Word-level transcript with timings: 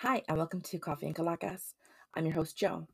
Hi, 0.00 0.20
and 0.28 0.36
welcome 0.36 0.60
to 0.60 0.78
Coffee 0.78 1.06
and 1.06 1.14
Calacas. 1.14 1.72
I'm 2.14 2.26
your 2.26 2.34
host, 2.34 2.54
Joe. 2.54 2.86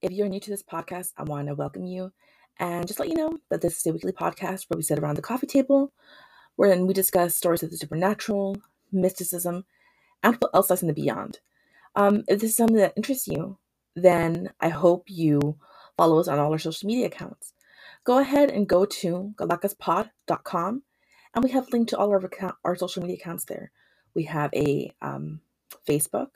If 0.00 0.12
you're 0.12 0.28
new 0.28 0.38
to 0.38 0.48
this 0.48 0.62
podcast, 0.62 1.12
I 1.16 1.24
want 1.24 1.48
to 1.48 1.56
welcome 1.56 1.84
you 1.86 2.12
and 2.60 2.86
just 2.86 3.00
let 3.00 3.08
you 3.08 3.16
know 3.16 3.38
that 3.50 3.62
this 3.62 3.78
is 3.78 3.86
a 3.86 3.92
weekly 3.92 4.12
podcast 4.12 4.66
where 4.68 4.76
we 4.76 4.84
sit 4.84 5.00
around 5.00 5.16
the 5.16 5.22
coffee 5.22 5.48
table, 5.48 5.92
wherein 6.54 6.86
we 6.86 6.94
discuss 6.94 7.34
stories 7.34 7.64
of 7.64 7.72
the 7.72 7.76
supernatural, 7.76 8.58
mysticism, 8.92 9.64
and 10.22 10.36
what 10.36 10.52
else 10.54 10.70
in 10.80 10.86
the 10.86 10.94
beyond. 10.94 11.40
Um, 11.96 12.22
if 12.28 12.38
this 12.38 12.50
is 12.50 12.56
something 12.56 12.76
that 12.76 12.92
interests 12.94 13.26
you, 13.26 13.58
then 13.96 14.50
I 14.60 14.68
hope 14.68 15.06
you 15.08 15.58
follow 15.96 16.20
us 16.20 16.28
on 16.28 16.38
all 16.38 16.52
our 16.52 16.60
social 16.60 16.86
media 16.86 17.06
accounts. 17.06 17.54
Go 18.04 18.18
ahead 18.18 18.52
and 18.52 18.68
go 18.68 18.84
to 18.84 19.34
calacaspod.com, 19.36 20.82
and 21.34 21.44
we 21.44 21.50
have 21.50 21.72
linked 21.72 21.90
to 21.90 21.98
all 21.98 22.10
our, 22.10 22.24
account, 22.24 22.54
our 22.64 22.76
social 22.76 23.02
media 23.02 23.16
accounts 23.16 23.46
there. 23.46 23.72
We 24.14 24.22
have 24.22 24.50
a 24.54 24.92
um, 25.02 25.40
Facebook, 25.86 26.28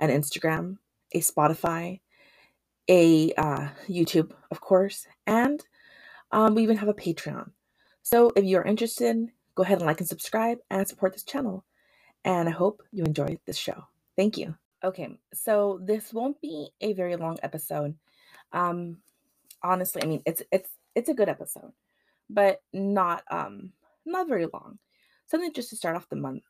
an 0.00 0.10
Instagram, 0.10 0.78
a 1.12 1.20
Spotify, 1.20 2.00
a 2.88 3.32
uh, 3.34 3.68
YouTube, 3.88 4.32
of 4.50 4.60
course, 4.60 5.06
and 5.26 5.64
um, 6.32 6.54
we 6.54 6.62
even 6.62 6.76
have 6.76 6.88
a 6.88 6.94
Patreon. 6.94 7.50
So 8.02 8.32
if 8.36 8.44
you're 8.44 8.62
interested, 8.62 9.30
go 9.54 9.62
ahead 9.62 9.78
and 9.78 9.86
like 9.86 10.00
and 10.00 10.08
subscribe 10.08 10.58
and 10.70 10.86
support 10.86 11.12
this 11.12 11.22
channel. 11.22 11.64
And 12.24 12.48
I 12.48 12.52
hope 12.52 12.82
you 12.90 13.04
enjoy 13.04 13.38
this 13.46 13.56
show. 13.56 13.84
Thank 14.16 14.36
you. 14.36 14.54
Okay, 14.82 15.08
so 15.32 15.80
this 15.82 16.12
won't 16.12 16.40
be 16.40 16.68
a 16.80 16.92
very 16.92 17.16
long 17.16 17.38
episode. 17.42 17.94
Um, 18.52 18.98
honestly, 19.62 20.02
I 20.02 20.06
mean 20.06 20.22
it's 20.26 20.42
it's 20.52 20.70
it's 20.94 21.08
a 21.08 21.14
good 21.14 21.28
episode, 21.28 21.72
but 22.28 22.60
not 22.72 23.24
um 23.30 23.72
not 24.04 24.28
very 24.28 24.46
long. 24.52 24.78
Something 25.26 25.52
just 25.54 25.70
to 25.70 25.76
start 25.76 25.96
off 25.96 26.08
the 26.10 26.16
month. 26.16 26.44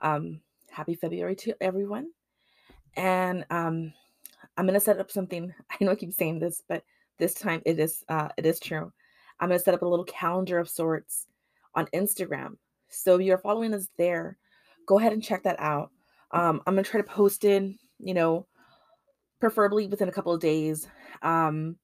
Um, 0.00 0.40
happy 0.74 0.94
February 0.94 1.36
to 1.36 1.54
everyone. 1.60 2.08
And 2.96 3.44
um 3.50 3.92
I'm 4.56 4.66
gonna 4.66 4.80
set 4.80 4.98
up 4.98 5.10
something. 5.10 5.54
I 5.70 5.76
know 5.80 5.92
I 5.92 5.96
keep 5.96 6.12
saying 6.12 6.40
this, 6.40 6.62
but 6.68 6.82
this 7.18 7.34
time 7.34 7.62
it 7.64 7.78
is 7.78 8.04
uh 8.08 8.28
it 8.36 8.44
is 8.44 8.58
true. 8.58 8.92
I'm 9.40 9.48
gonna 9.48 9.58
set 9.58 9.74
up 9.74 9.82
a 9.82 9.88
little 9.88 10.04
calendar 10.04 10.58
of 10.58 10.68
sorts 10.68 11.26
on 11.74 11.86
Instagram. 11.94 12.56
So 12.88 13.16
if 13.16 13.22
you're 13.22 13.38
following 13.38 13.74
us 13.74 13.88
there, 13.96 14.36
go 14.86 14.98
ahead 14.98 15.12
and 15.12 15.22
check 15.22 15.44
that 15.44 15.60
out. 15.60 15.90
Um, 16.32 16.60
I'm 16.66 16.74
gonna 16.74 16.82
try 16.82 17.00
to 17.00 17.06
post 17.06 17.44
it, 17.44 17.62
you 17.98 18.14
know, 18.14 18.46
preferably 19.40 19.86
within 19.86 20.08
a 20.08 20.12
couple 20.12 20.32
of 20.32 20.40
days. 20.40 20.88
Um, 21.22 21.76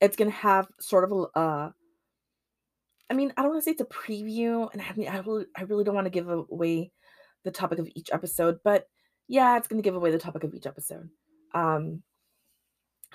it's 0.00 0.16
gonna 0.16 0.30
have 0.30 0.68
sort 0.78 1.04
of 1.04 1.12
a 1.12 1.38
uh 1.38 1.70
I 3.08 3.14
mean, 3.14 3.32
I 3.36 3.42
don't 3.42 3.52
want 3.52 3.62
to 3.62 3.64
say 3.64 3.70
it's 3.70 3.80
a 3.80 3.84
preview, 3.84 4.68
and 4.72 4.82
I 4.82 4.92
mean, 4.96 5.08
I 5.08 5.18
really, 5.18 5.46
I 5.56 5.62
really 5.62 5.84
don't 5.84 5.94
want 5.94 6.06
to 6.06 6.10
give 6.10 6.28
away 6.28 6.90
the 7.46 7.50
topic 7.50 7.78
of 7.78 7.88
each 7.94 8.10
episode, 8.12 8.58
but 8.62 8.88
yeah, 9.28 9.56
it's 9.56 9.68
going 9.68 9.82
to 9.82 9.86
give 9.86 9.96
away 9.96 10.10
the 10.10 10.18
topic 10.18 10.44
of 10.44 10.54
each 10.54 10.66
episode. 10.66 11.08
Um, 11.54 12.02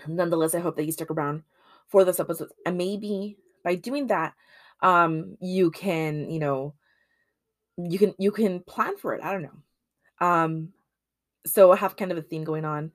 nonetheless, 0.07 0.55
I 0.55 0.59
hope 0.59 0.75
that 0.77 0.85
you 0.85 0.91
stick 0.91 1.11
around 1.11 1.43
for 1.87 2.03
this 2.03 2.19
episode, 2.19 2.49
and 2.65 2.77
maybe 2.77 3.37
by 3.63 3.75
doing 3.75 4.07
that, 4.07 4.33
um, 4.81 5.37
you 5.39 5.69
can, 5.69 6.31
you 6.31 6.39
know, 6.39 6.73
you 7.77 7.99
can 7.99 8.15
you 8.17 8.31
can 8.31 8.61
plan 8.61 8.97
for 8.97 9.13
it. 9.13 9.23
I 9.23 9.31
don't 9.31 9.43
know. 9.43 10.27
Um, 10.27 10.69
so 11.45 11.71
I 11.71 11.75
have 11.75 11.95
kind 11.95 12.11
of 12.11 12.17
a 12.17 12.21
theme 12.21 12.43
going 12.43 12.65
on 12.65 12.91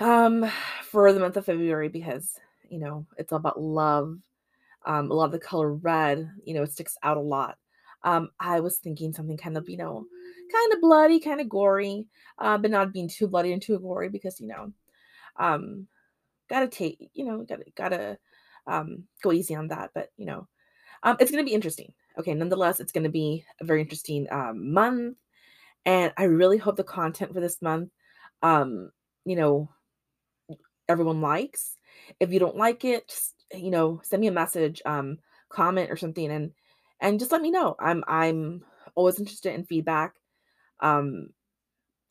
um 0.00 0.50
for 0.84 1.12
the 1.12 1.20
month 1.20 1.36
of 1.36 1.44
February 1.44 1.88
because 1.88 2.38
you 2.70 2.78
know 2.78 3.06
it's 3.18 3.32
all 3.32 3.38
about 3.38 3.60
love. 3.60 4.18
Um, 4.86 5.10
a 5.10 5.14
lot 5.14 5.26
of 5.26 5.32
the 5.32 5.38
color 5.38 5.74
red, 5.74 6.30
you 6.44 6.54
know, 6.54 6.62
it 6.62 6.72
sticks 6.72 6.96
out 7.02 7.18
a 7.18 7.20
lot. 7.20 7.58
Um, 8.02 8.30
I 8.40 8.60
was 8.60 8.78
thinking 8.78 9.12
something 9.12 9.36
kind 9.36 9.56
of, 9.56 9.68
you 9.68 9.76
know, 9.76 10.06
kind 10.52 10.72
of 10.72 10.80
bloody, 10.80 11.20
kind 11.20 11.40
of 11.40 11.48
gory, 11.48 12.06
uh, 12.38 12.58
but 12.58 12.70
not 12.70 12.92
being 12.92 13.08
too 13.08 13.28
bloody 13.28 13.52
and 13.52 13.62
too 13.62 13.78
gory 13.78 14.08
because 14.08 14.40
you 14.40 14.46
know, 14.48 14.72
um, 15.36 15.86
gotta 16.48 16.68
take, 16.68 17.10
you 17.14 17.24
know, 17.24 17.44
gotta 17.44 17.64
gotta 17.76 18.18
um 18.66 19.04
go 19.22 19.32
easy 19.32 19.54
on 19.54 19.68
that. 19.68 19.90
But 19.94 20.10
you 20.16 20.26
know, 20.26 20.48
um, 21.02 21.16
it's 21.20 21.30
gonna 21.30 21.44
be 21.44 21.54
interesting. 21.54 21.92
Okay, 22.18 22.34
nonetheless, 22.34 22.80
it's 22.80 22.92
gonna 22.92 23.08
be 23.10 23.44
a 23.60 23.64
very 23.64 23.80
interesting 23.82 24.26
um, 24.30 24.72
month, 24.72 25.16
and 25.86 26.12
I 26.16 26.24
really 26.24 26.58
hope 26.58 26.76
the 26.76 26.84
content 26.84 27.32
for 27.34 27.40
this 27.40 27.62
month, 27.62 27.90
um, 28.42 28.90
you 29.24 29.36
know, 29.36 29.70
everyone 30.88 31.20
likes. 31.20 31.76
If 32.18 32.32
you 32.32 32.38
don't 32.38 32.56
like 32.56 32.84
it, 32.84 33.08
just 33.08 33.34
you 33.54 33.70
know, 33.70 34.00
send 34.02 34.20
me 34.20 34.28
a 34.28 34.32
message, 34.32 34.80
um, 34.86 35.18
comment 35.48 35.90
or 35.90 35.96
something, 35.96 36.30
and 36.30 36.52
and 37.00 37.18
just 37.18 37.32
let 37.32 37.42
me 37.42 37.50
know. 37.50 37.76
I'm 37.78 38.04
I'm 38.06 38.64
always 38.94 39.18
interested 39.18 39.54
in 39.54 39.64
feedback. 39.64 40.14
Um, 40.80 41.28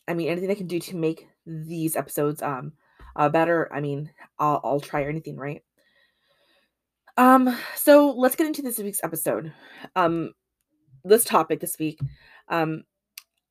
I 0.08 0.14
mean, 0.14 0.30
anything 0.30 0.52
I 0.52 0.56
can 0.56 0.68
do 0.68 0.80
to 0.80 0.96
make 0.96 1.28
these 1.46 1.96
episodes 1.96 2.42
um 2.42 2.74
uh, 3.16 3.30
better. 3.30 3.72
I 3.74 3.82
mean, 3.82 4.12
I'll 4.38 4.62
I'll 4.64 4.80
try 4.80 5.04
anything, 5.04 5.38
right? 5.38 5.64
Um, 7.18 7.56
so 7.76 8.12
let's 8.12 8.36
get 8.36 8.48
into 8.48 8.62
this 8.62 8.78
week's 8.80 9.04
episode. 9.04 9.52
Um, 9.96 10.34
this 11.04 11.26
topic 11.26 11.60
this 11.60 11.78
week. 11.78 12.00
Um, 12.48 12.84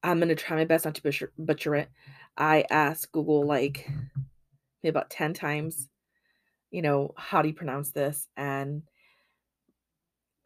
I'm 0.03 0.20
gonna 0.20 0.34
try 0.34 0.56
my 0.56 0.65
best 0.65 0.84
not 0.84 0.94
to 0.94 1.03
butcher, 1.03 1.32
butcher 1.38 1.75
it. 1.75 1.91
I 2.37 2.65
asked 2.70 3.12
Google 3.12 3.44
like 3.44 3.88
maybe 4.82 4.91
about 4.91 5.10
10 5.10 5.34
times, 5.34 5.88
you 6.70 6.82
know, 6.82 7.12
how 7.16 7.43
do 7.43 7.49
you 7.49 7.55
pronounce 7.55 7.91
this? 7.91 8.28
And 8.37 8.82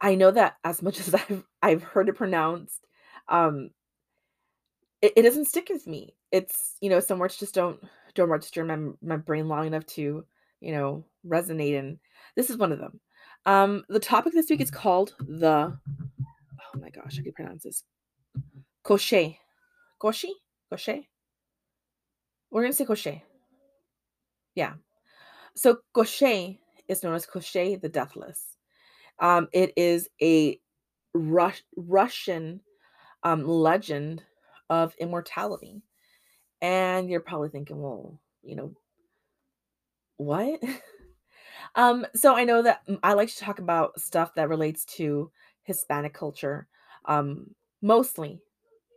I 0.03 0.15
know 0.15 0.31
that 0.31 0.57
as 0.65 0.81
much 0.83 0.99
as 1.07 1.15
I've 1.15 1.43
I've 1.63 1.81
heard 1.81 2.09
it 2.09 2.13
pronounced, 2.17 2.85
um, 3.29 3.71
it, 5.01 5.13
it 5.15 5.21
doesn't 5.23 5.45
stick 5.45 5.69
with 5.71 5.87
me. 5.87 6.13
It's, 6.31 6.75
you 6.81 6.89
know, 6.89 6.99
some 6.99 7.17
words 7.17 7.37
just 7.37 7.55
don't 7.55 7.79
don't 8.13 8.29
register 8.29 8.61
in 8.61 8.67
my 8.67 9.15
my 9.15 9.17
brain 9.17 9.47
long 9.47 9.65
enough 9.65 9.85
to, 9.87 10.23
you 10.59 10.71
know, 10.71 11.05
resonate. 11.25 11.79
And 11.79 11.97
this 12.35 12.49
is 12.49 12.57
one 12.57 12.71
of 12.71 12.79
them. 12.79 12.99
Um, 13.45 13.83
the 13.89 13.99
topic 13.99 14.33
this 14.33 14.49
week 14.49 14.61
is 14.61 14.71
called 14.71 15.15
the 15.19 15.77
oh 16.61 16.79
my 16.79 16.89
gosh, 16.89 17.17
I 17.19 17.23
can 17.23 17.33
pronounce 17.33 17.63
this. 17.63 17.83
Koshé. 18.85 19.37
Koshi? 20.01 20.29
Koshé? 20.71 21.05
We're 22.51 22.63
gonna 22.63 22.73
say 22.73 22.85
Koshé. 22.85 23.21
Yeah. 24.53 24.73
So 25.55 25.79
Koshé 25.95 26.59
is 26.89 27.03
known 27.03 27.15
as 27.15 27.25
Koshé 27.25 27.79
the 27.79 27.89
Deathless. 27.89 28.52
Um, 29.19 29.47
it 29.53 29.73
is 29.77 30.09
a 30.21 30.59
Rus- 31.13 31.63
Russian 31.75 32.61
um, 33.23 33.45
legend 33.47 34.23
of 34.69 34.95
immortality. 34.99 35.83
And 36.61 37.09
you're 37.09 37.21
probably 37.21 37.49
thinking, 37.49 37.81
well, 37.81 38.19
you 38.43 38.55
know, 38.55 38.75
what? 40.17 40.61
um, 41.75 42.05
so 42.15 42.35
I 42.35 42.43
know 42.43 42.61
that 42.61 42.85
mm, 42.87 42.99
I 43.03 43.13
like 43.13 43.29
to 43.29 43.37
talk 43.39 43.59
about 43.59 43.99
stuff 43.99 44.35
that 44.35 44.49
relates 44.49 44.85
to 44.97 45.31
Hispanic 45.63 46.13
culture, 46.13 46.67
um, 47.05 47.55
mostly, 47.81 48.41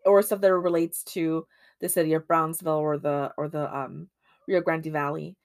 or 0.04 0.22
stuff 0.22 0.41
that 0.43 0.54
relates 0.54 1.04
to 1.04 1.47
the 1.81 1.88
city 1.88 2.15
of 2.15 2.28
Brownsville 2.28 2.72
or 2.75 2.98
the 2.98 3.33
or 3.38 3.48
the 3.48 3.75
um, 3.77 4.09
Rio 4.48 4.60
Grande 4.60 4.87
Valley. 4.93 5.37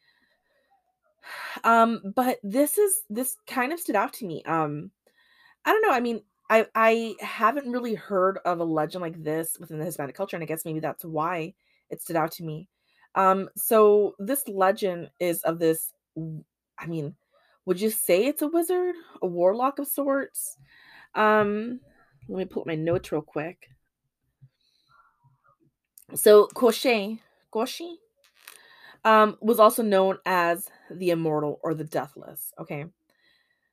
Um, 1.63 2.01
but 2.15 2.39
this 2.43 2.77
is 2.77 3.01
this 3.09 3.37
kind 3.47 3.73
of 3.73 3.79
stood 3.79 3.95
out 3.95 4.13
to 4.13 4.25
me. 4.25 4.43
Um, 4.43 4.91
I 5.65 5.71
don't 5.71 5.81
know. 5.81 5.91
I 5.91 5.99
mean, 5.99 6.21
I 6.49 6.67
I 6.75 7.15
haven't 7.19 7.71
really 7.71 7.95
heard 7.95 8.39
of 8.45 8.59
a 8.59 8.63
legend 8.63 9.01
like 9.01 9.23
this 9.23 9.57
within 9.59 9.79
the 9.79 9.85
Hispanic 9.85 10.15
culture, 10.15 10.35
and 10.35 10.43
I 10.43 10.47
guess 10.47 10.65
maybe 10.65 10.79
that's 10.79 11.05
why 11.05 11.53
it 11.89 12.01
stood 12.01 12.15
out 12.15 12.31
to 12.33 12.43
me. 12.43 12.67
Um, 13.15 13.49
so 13.55 14.15
this 14.19 14.47
legend 14.47 15.09
is 15.19 15.43
of 15.43 15.59
this. 15.59 15.93
I 16.77 16.87
mean, 16.87 17.15
would 17.65 17.79
you 17.79 17.89
say 17.89 18.25
it's 18.25 18.41
a 18.41 18.47
wizard, 18.47 18.95
a 19.21 19.27
warlock 19.27 19.79
of 19.79 19.87
sorts? 19.87 20.57
Um, 21.15 21.79
let 22.27 22.37
me 22.37 22.45
pull 22.45 22.61
up 22.61 22.67
my 22.67 22.75
notes 22.75 23.11
real 23.11 23.21
quick. 23.21 23.69
So 26.15 26.47
Koshé, 26.47 27.19
Koshi, 27.53 27.95
um, 29.03 29.37
was 29.41 29.59
also 29.59 29.83
known 29.83 30.17
as 30.25 30.69
the 30.89 31.09
immortal 31.11 31.59
or 31.63 31.73
the 31.73 31.83
deathless. 31.83 32.53
Okay, 32.59 32.85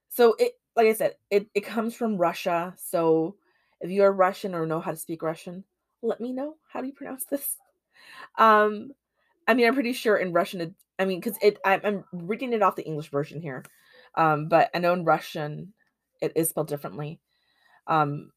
so 0.09 0.35
it, 0.39 0.53
like 0.77 0.87
I 0.87 0.95
said, 0.95 1.17
it 1.31 1.49
it 1.55 1.63
comes 1.63 1.95
from 1.95 2.17
Russia. 2.17 2.75
So 2.79 3.37
if 3.81 3.91
you're 3.91 4.13
Russian 4.13 4.55
or 4.55 4.67
know 4.67 4.81
how 4.81 4.91
to 4.91 4.97
speak 4.97 5.23
Russian, 5.23 5.65
let 6.03 6.21
me 6.21 6.33
know 6.33 6.57
how 6.73 6.81
do 6.81 6.87
you 6.87 6.93
pronounce 6.95 7.25
this. 7.25 7.57
Um, 8.39 8.93
I 9.49 9.55
mean, 9.55 9.67
I'm 9.67 9.75
pretty 9.75 9.93
sure 9.93 10.17
in 10.17 10.33
Russian, 10.33 10.61
it, 10.61 10.73
I 10.99 11.05
mean, 11.05 11.21
because 11.21 11.39
it, 11.43 11.59
I'm, 11.65 11.81
I'm 11.85 12.05
reading 12.13 12.53
it 12.53 12.63
off 12.63 12.77
the 12.77 12.87
English 12.87 13.11
version 13.11 13.41
here, 13.41 13.65
um, 14.15 14.49
but 14.49 14.71
I 14.75 14.79
know 14.79 14.93
in 14.93 15.05
Russian 15.05 15.73
it 16.21 16.33
is 16.37 16.51
spelled 16.51 16.69
differently. 16.69 17.21
Um, 17.89 18.31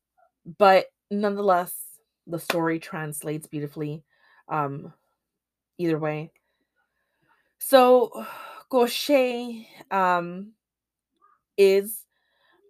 but 0.58 0.88
nonetheless, 1.12 1.74
the 2.26 2.40
story 2.40 2.80
translates 2.80 3.48
beautifully. 3.48 4.04
Um, 4.50 4.94
either 5.78 6.00
way. 6.00 6.32
So 7.62 8.26
Gaucher 8.70 9.66
um 9.92 10.54
is 11.58 12.06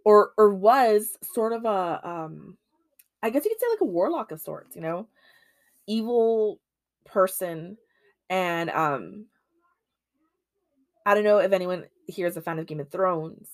or 0.06 0.32
or 0.38 0.54
was 0.54 1.18
sort 1.34 1.54
of 1.54 1.66
a 1.66 2.02
um 2.08 2.58
I 3.24 3.30
guess 3.30 3.46
you 3.46 3.52
could 3.52 3.60
say 3.60 3.68
like 3.72 3.82
a 3.82 3.86
warlock 3.86 4.32
of 4.32 4.42
sorts, 4.42 4.76
you 4.76 4.82
know, 4.82 5.08
evil 5.88 6.60
person 7.06 7.78
and 8.30 8.70
um 8.72 9.28
I 11.06 11.16
don't 11.16 11.24
know 11.24 11.40
if 11.40 11.52
anyone 11.52 11.86
here 12.08 12.28
is 12.28 12.38
a 12.38 12.42
fan 12.42 12.60
of 12.60 12.68
Game 12.68 12.80
of 12.80 12.90
Thrones, 12.90 13.48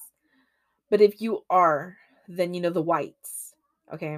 but 0.89 1.01
if 1.01 1.21
you 1.21 1.43
are, 1.49 1.97
then 2.27 2.53
you 2.53 2.61
know 2.61 2.69
the 2.71 2.81
whites, 2.81 3.53
okay? 3.93 4.17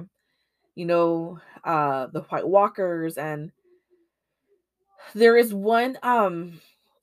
You 0.74 0.86
know 0.86 1.40
uh 1.64 2.06
the 2.08 2.22
White 2.22 2.48
Walkers 2.48 3.18
and 3.18 3.52
there 5.14 5.36
is 5.36 5.52
one 5.52 5.98
um 6.02 6.60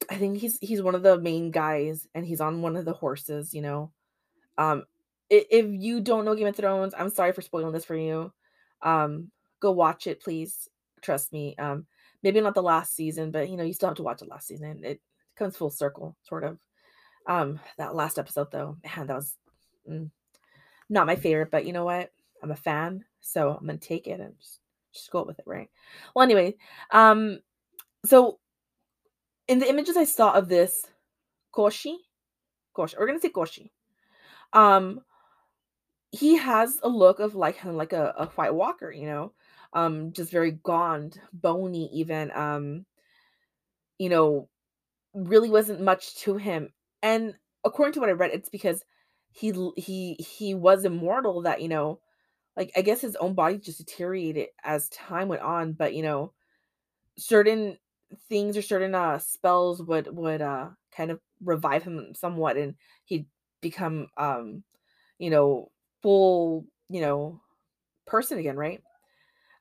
I 0.09 0.15
think 0.15 0.37
he's 0.37 0.57
he's 0.61 0.81
one 0.81 0.95
of 0.95 1.03
the 1.03 1.19
main 1.19 1.51
guys 1.51 2.07
and 2.15 2.25
he's 2.25 2.41
on 2.41 2.61
one 2.61 2.75
of 2.75 2.85
the 2.85 2.93
horses, 2.93 3.53
you 3.53 3.61
know. 3.61 3.91
Um 4.57 4.83
if 5.29 5.65
you 5.69 5.99
don't 5.99 6.23
know 6.23 6.35
Game 6.35 6.47
of 6.47 6.55
Thrones, 6.55 6.93
I'm 6.97 7.09
sorry 7.09 7.33
for 7.33 7.41
spoiling 7.41 7.73
this 7.73 7.85
for 7.85 7.95
you. 7.95 8.31
Um 8.81 9.31
go 9.59 9.71
watch 9.71 10.07
it 10.07 10.21
please. 10.21 10.69
Trust 11.01 11.33
me. 11.33 11.55
Um 11.57 11.85
maybe 12.23 12.41
not 12.41 12.55
the 12.55 12.63
last 12.63 12.95
season, 12.95 13.31
but 13.31 13.49
you 13.49 13.57
know, 13.57 13.63
you 13.63 13.73
still 13.73 13.89
have 13.89 13.97
to 13.97 14.03
watch 14.03 14.19
the 14.19 14.25
last 14.25 14.47
season. 14.47 14.81
It 14.83 15.01
comes 15.35 15.57
full 15.57 15.69
circle 15.69 16.15
sort 16.23 16.43
of. 16.43 16.57
Um 17.27 17.59
that 17.77 17.95
last 17.95 18.17
episode 18.19 18.51
though, 18.51 18.77
man, 18.83 19.07
that 19.07 19.15
was 19.15 19.35
mm, 19.89 20.09
not 20.89 21.07
my 21.07 21.15
favorite, 21.15 21.51
but 21.51 21.65
you 21.65 21.73
know 21.73 21.85
what? 21.85 22.11
I'm 22.41 22.51
a 22.51 22.55
fan, 22.55 23.03
so 23.19 23.57
I'm 23.59 23.67
to 23.67 23.77
take 23.77 24.07
it 24.07 24.19
and 24.19 24.37
just 24.39 24.59
just 24.93 25.11
go 25.11 25.23
with 25.23 25.39
it, 25.39 25.45
right? 25.45 25.69
Well, 26.15 26.23
anyway, 26.23 26.55
um 26.91 27.39
so 28.05 28.39
in 29.47 29.59
the 29.59 29.69
images 29.69 29.97
I 29.97 30.03
saw 30.03 30.33
of 30.33 30.49
this 30.49 30.85
Koshi, 31.53 31.95
Koshi, 32.75 32.97
we're 32.97 33.07
gonna 33.07 33.19
say 33.19 33.29
Koshi. 33.29 33.71
Um, 34.53 35.01
he 36.11 36.37
has 36.37 36.79
a 36.83 36.89
look 36.89 37.19
of 37.19 37.35
like 37.35 37.63
like 37.63 37.93
a, 37.93 38.13
a 38.17 38.25
White 38.27 38.53
Walker, 38.53 38.91
you 38.91 39.05
know, 39.05 39.33
um, 39.73 40.11
just 40.13 40.31
very 40.31 40.51
gaunt, 40.51 41.19
bony, 41.33 41.89
even. 41.93 42.31
Um, 42.31 42.85
you 43.99 44.09
know, 44.09 44.47
really 45.13 45.49
wasn't 45.49 45.81
much 45.81 46.15
to 46.17 46.37
him. 46.37 46.69
And 47.01 47.35
according 47.63 47.93
to 47.93 47.99
what 47.99 48.09
I 48.09 48.13
read, 48.13 48.31
it's 48.31 48.49
because 48.49 48.83
he 49.31 49.53
he 49.77 50.15
he 50.15 50.53
was 50.53 50.85
immortal. 50.85 51.41
That 51.43 51.61
you 51.61 51.67
know, 51.67 51.99
like 52.55 52.71
I 52.75 52.81
guess 52.81 53.01
his 53.01 53.15
own 53.17 53.33
body 53.33 53.57
just 53.57 53.79
deteriorated 53.79 54.49
as 54.63 54.89
time 54.89 55.27
went 55.27 55.41
on. 55.41 55.73
But 55.73 55.93
you 55.93 56.03
know, 56.03 56.33
certain 57.17 57.77
things 58.29 58.55
or 58.55 58.61
certain 58.61 58.95
uh 58.95 59.19
spells 59.19 59.81
would 59.81 60.07
would 60.15 60.41
uh 60.41 60.69
kind 60.95 61.11
of 61.11 61.19
revive 61.43 61.83
him 61.83 62.13
somewhat 62.15 62.57
and 62.57 62.75
he'd 63.05 63.25
become 63.61 64.07
um 64.17 64.63
you 65.19 65.29
know 65.29 65.69
full 66.01 66.65
you 66.89 67.01
know 67.01 67.41
person 68.05 68.37
again 68.37 68.55
right? 68.55 68.81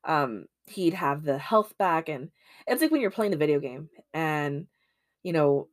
Um 0.04 0.46
he'd 0.66 0.94
have 0.94 1.24
the 1.24 1.38
health 1.38 1.76
back 1.78 2.08
and 2.08 2.30
it's 2.66 2.82
like 2.82 2.90
when 2.90 3.00
you're 3.00 3.10
playing 3.10 3.34
a 3.34 3.38
video 3.38 3.60
game 3.60 3.88
and 4.14 4.66
you 5.22 5.32
know 5.32 5.68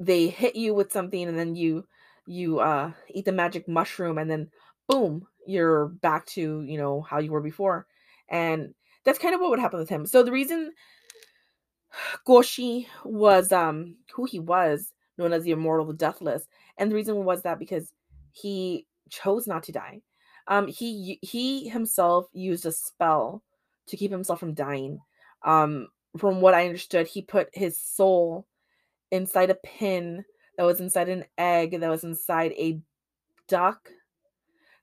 they 0.00 0.28
hit 0.28 0.56
you 0.56 0.74
with 0.74 0.92
something 0.92 1.28
and 1.28 1.38
then 1.38 1.56
you 1.56 1.86
you 2.26 2.58
uh 2.60 2.92
eat 3.08 3.24
the 3.24 3.32
magic 3.32 3.68
mushroom 3.68 4.18
and 4.18 4.30
then 4.30 4.50
boom 4.88 5.26
you're 5.46 5.86
back 5.86 6.26
to 6.26 6.62
you 6.62 6.78
know 6.78 7.00
how 7.02 7.18
you 7.18 7.32
were 7.32 7.40
before 7.40 7.86
and 8.28 8.74
that's 9.04 9.18
kind 9.18 9.34
of 9.34 9.40
what 9.40 9.50
would 9.50 9.58
happen 9.58 9.78
with 9.78 9.88
him. 9.88 10.06
So 10.06 10.22
the 10.22 10.32
reason 10.32 10.72
Goshi 12.24 12.88
was 13.04 13.52
um 13.52 13.96
who 14.14 14.24
he 14.24 14.40
was, 14.40 14.92
known 15.16 15.32
as 15.32 15.44
the 15.44 15.52
immortal, 15.52 15.86
the 15.86 15.94
deathless, 15.94 16.46
and 16.76 16.90
the 16.90 16.94
reason 16.94 17.24
was 17.24 17.42
that 17.42 17.58
because 17.58 17.92
he 18.32 18.86
chose 19.10 19.46
not 19.46 19.62
to 19.64 19.72
die. 19.72 20.02
Um, 20.46 20.66
he 20.66 21.18
he 21.22 21.68
himself 21.68 22.26
used 22.32 22.66
a 22.66 22.72
spell 22.72 23.42
to 23.86 23.96
keep 23.96 24.10
himself 24.10 24.40
from 24.40 24.54
dying. 24.54 25.00
Um, 25.42 25.88
from 26.16 26.40
what 26.40 26.54
I 26.54 26.66
understood, 26.66 27.06
he 27.06 27.22
put 27.22 27.48
his 27.52 27.78
soul 27.78 28.46
inside 29.10 29.50
a 29.50 29.54
pin 29.54 30.24
that 30.56 30.64
was 30.64 30.80
inside 30.80 31.08
an 31.08 31.24
egg 31.38 31.80
that 31.80 31.88
was 31.88 32.04
inside 32.04 32.52
a 32.52 32.80
duck 33.46 33.90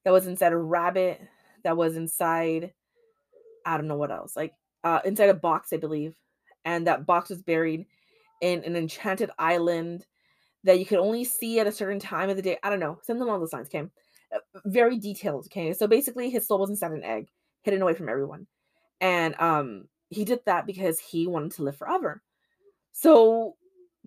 that 0.04 0.12
was 0.12 0.26
inside 0.26 0.54
a 0.54 0.58
rabbit 0.58 1.22
that 1.64 1.78
was 1.78 1.96
inside 1.96 2.74
I 3.66 3.78
don't 3.78 3.88
know 3.88 3.98
what 3.98 4.12
else 4.12 4.36
like 4.36 4.54
uh 4.84 5.00
inside 5.06 5.30
a 5.30 5.36
box 5.36 5.72
I 5.74 5.78
believe 5.78 6.16
and 6.66 6.88
that 6.88 7.06
box 7.06 7.30
was 7.30 7.42
buried 7.42 7.86
in 8.42 8.64
an 8.64 8.76
enchanted 8.76 9.32
island 9.40 10.06
that 10.64 10.80
you 10.80 10.86
could 10.86 10.98
only 11.00 11.24
see 11.24 11.60
at 11.60 11.68
a 11.68 11.72
certain 11.72 12.00
time 12.00 12.30
of 12.30 12.36
the 12.36 12.42
day. 12.42 12.58
I 12.64 12.70
don't 12.70 12.80
know, 12.80 13.00
something 13.04 13.24
along 13.24 13.40
those 13.40 13.54
lines. 13.54 13.68
Okay, 13.68 13.88
uh, 14.36 14.40
very 14.66 14.98
detailed. 14.98 15.46
Okay, 15.46 15.74
so 15.74 15.88
basically, 15.88 16.30
his 16.30 16.48
soul 16.48 16.60
was 16.60 16.70
inside 16.70 16.92
an 16.92 17.04
egg, 17.04 17.28
hidden 17.62 17.82
away 17.82 17.94
from 17.94 18.10
everyone, 18.10 18.48
and 19.00 19.40
um, 19.40 19.88
he 20.10 20.26
did 20.26 20.40
that 20.46 20.66
because 20.66 21.00
he 21.00 21.28
wanted 21.28 21.52
to 21.54 21.64
live 21.64 21.78
forever. 21.78 22.22
So 22.92 23.56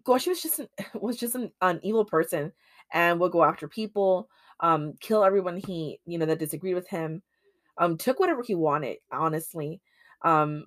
Goshi 0.04 0.30
was 0.30 0.42
just 0.42 0.58
an, 0.58 0.68
was 1.00 1.16
just 1.16 1.34
an, 1.34 1.52
an 1.60 1.80
evil 1.82 2.04
person 2.04 2.52
and 2.92 3.20
would 3.20 3.32
go 3.32 3.44
after 3.44 3.68
people, 3.68 4.28
um, 4.60 4.94
kill 5.00 5.24
everyone 5.24 5.56
he 5.56 6.00
you 6.06 6.18
know 6.18 6.26
that 6.26 6.38
disagreed 6.38 6.74
with 6.74 6.88
him, 6.88 7.22
um, 7.78 7.96
took 7.96 8.18
whatever 8.18 8.42
he 8.42 8.54
wanted. 8.54 8.98
Honestly, 9.12 9.80
um, 10.22 10.64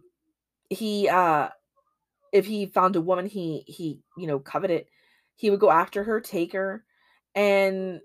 he 0.69 1.09
uh 1.09 1.49
if 2.31 2.45
he 2.45 2.65
found 2.65 2.95
a 2.95 3.01
woman 3.01 3.25
he 3.25 3.63
he 3.67 3.99
you 4.17 4.27
know 4.27 4.39
coveted 4.39 4.85
he 5.35 5.49
would 5.49 5.59
go 5.59 5.71
after 5.71 6.03
her 6.03 6.19
take 6.19 6.53
her 6.53 6.83
and 7.35 8.01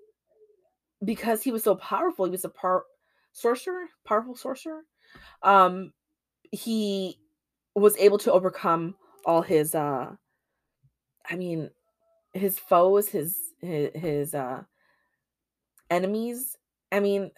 because 1.04 1.42
he 1.42 1.52
was 1.52 1.62
so 1.62 1.74
powerful 1.74 2.24
he 2.24 2.30
was 2.30 2.44
a 2.44 2.48
par- 2.48 2.84
sorcerer 3.32 3.86
powerful 4.04 4.34
sorcerer 4.34 4.82
um 5.42 5.92
he 6.52 7.18
was 7.74 7.96
able 7.98 8.18
to 8.18 8.32
overcome 8.32 8.94
all 9.24 9.42
his 9.42 9.74
uh 9.74 10.10
i 11.28 11.36
mean 11.36 11.70
his 12.32 12.58
foes 12.58 13.08
his 13.08 13.36
his, 13.60 13.90
his 13.94 14.34
uh 14.34 14.62
enemies. 15.90 16.56
I 16.92 17.00
mean 17.00 17.30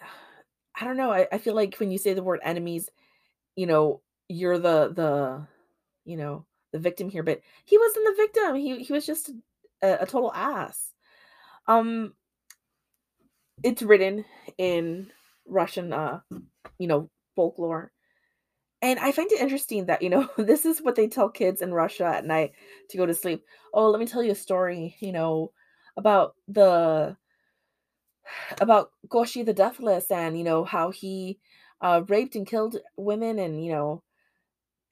i 0.81 0.85
don't 0.85 0.97
know 0.97 1.11
I, 1.11 1.27
I 1.33 1.39
feel 1.39 1.55
like 1.55 1.77
when 1.77 1.91
you 1.91 1.99
say 1.99 2.15
the 2.15 2.23
word 2.23 2.41
enemies 2.43 2.89
you 3.57 3.67
know 3.67 4.03
you're 4.29 4.59
the 4.59 4.93
the 4.95 5.47
you 6.05 6.17
know 6.17 6.47
the 6.73 6.79
victim 6.79 7.09
here, 7.09 7.23
but 7.23 7.41
he 7.65 7.79
wasn't 7.79 8.07
the 8.07 8.23
victim. 8.23 8.55
He 8.57 8.83
he 8.83 8.93
was 8.93 9.07
just 9.07 9.31
a, 9.83 9.99
a 10.01 10.07
total 10.07 10.33
ass. 10.35 10.93
Um, 11.67 12.15
it's 13.63 13.83
written 13.83 14.25
in 14.57 15.11
Russian, 15.47 15.93
uh, 15.93 16.21
you 16.79 16.87
know, 16.87 17.11
folklore, 17.37 17.93
and 18.83 18.99
I 18.99 19.13
find 19.13 19.31
it 19.33 19.41
interesting 19.41 19.87
that 19.87 20.03
you 20.03 20.11
know 20.11 20.29
this 20.39 20.65
is 20.65 20.83
what 20.83 20.97
they 20.97 21.09
tell 21.09 21.29
kids 21.29 21.63
in 21.63 21.73
Russia 21.75 22.05
at 22.05 22.27
night 22.27 22.53
to 22.91 22.97
go 22.97 23.07
to 23.07 23.15
sleep. 23.15 23.45
Oh, 23.73 23.91
let 23.91 24.01
me 24.01 24.07
tell 24.07 24.23
you 24.23 24.33
a 24.33 24.37
story. 24.37 24.97
You 25.01 25.13
know, 25.13 25.53
about 25.97 26.35
the 26.49 27.17
about 28.61 28.91
Goshi 29.09 29.43
the 29.43 29.55
Deathless 29.55 30.11
and 30.11 30.37
you 30.37 30.45
know 30.45 30.65
how 30.65 30.91
he 30.91 31.39
uh, 31.81 32.03
raped 32.09 32.37
and 32.37 32.47
killed 32.47 32.77
women 32.97 33.39
and 33.39 33.65
you 33.65 33.73
know 33.73 34.03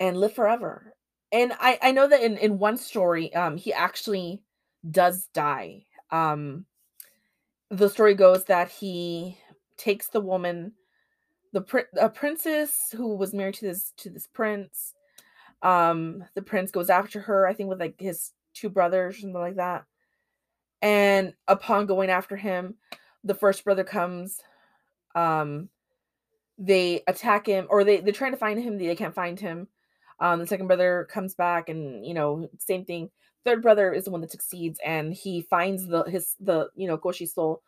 and 0.00 0.16
live 0.16 0.34
forever 0.34 0.94
and 1.32 1.52
I 1.58 1.78
I 1.82 1.92
know 1.92 2.08
that 2.08 2.22
in 2.22 2.36
in 2.38 2.58
one 2.58 2.76
story, 2.76 3.34
um, 3.34 3.56
he 3.56 3.72
actually 3.72 4.42
does 4.88 5.28
die. 5.34 5.86
Um, 6.10 6.66
the 7.70 7.88
story 7.88 8.14
goes 8.14 8.44
that 8.44 8.70
he 8.70 9.38
takes 9.76 10.08
the 10.08 10.20
woman, 10.20 10.72
the 11.52 11.62
pr- 11.62 11.90
a 12.00 12.08
princess 12.08 12.94
who 12.96 13.16
was 13.16 13.34
married 13.34 13.54
to 13.56 13.66
this 13.66 13.92
to 13.98 14.10
this 14.10 14.26
prince. 14.26 14.94
Um, 15.62 16.24
the 16.34 16.42
prince 16.42 16.70
goes 16.70 16.90
after 16.90 17.20
her, 17.20 17.46
I 17.46 17.54
think, 17.54 17.68
with 17.68 17.80
like 17.80 18.00
his 18.00 18.32
two 18.54 18.70
brothers, 18.70 19.20
something 19.20 19.40
like 19.40 19.56
that. 19.56 19.84
And 20.82 21.34
upon 21.48 21.86
going 21.86 22.10
after 22.10 22.36
him, 22.36 22.76
the 23.24 23.34
first 23.34 23.64
brother 23.64 23.84
comes. 23.84 24.40
Um, 25.14 25.70
they 26.58 27.02
attack 27.06 27.46
him, 27.46 27.66
or 27.68 27.82
they 27.84 27.98
they're 28.00 28.12
trying 28.12 28.32
to 28.32 28.38
find 28.38 28.62
him. 28.62 28.78
They 28.78 28.94
can't 28.94 29.14
find 29.14 29.40
him 29.40 29.68
um, 30.20 30.40
the 30.40 30.46
second 30.46 30.66
brother 30.66 31.06
comes 31.10 31.34
back, 31.34 31.68
and 31.68 32.06
you 32.06 32.14
know, 32.14 32.48
same 32.58 32.84
thing. 32.84 33.10
Third 33.44 33.62
brother 33.62 33.92
is 33.92 34.04
the 34.04 34.10
one 34.10 34.20
that 34.22 34.30
succeeds, 34.30 34.80
and 34.84 35.12
he 35.12 35.42
finds 35.42 35.86
the 35.86 36.04
his 36.04 36.34
the 36.40 36.68
you 36.74 36.86
know 36.86 36.96
Goshi's 36.96 37.34
soul, 37.34 37.62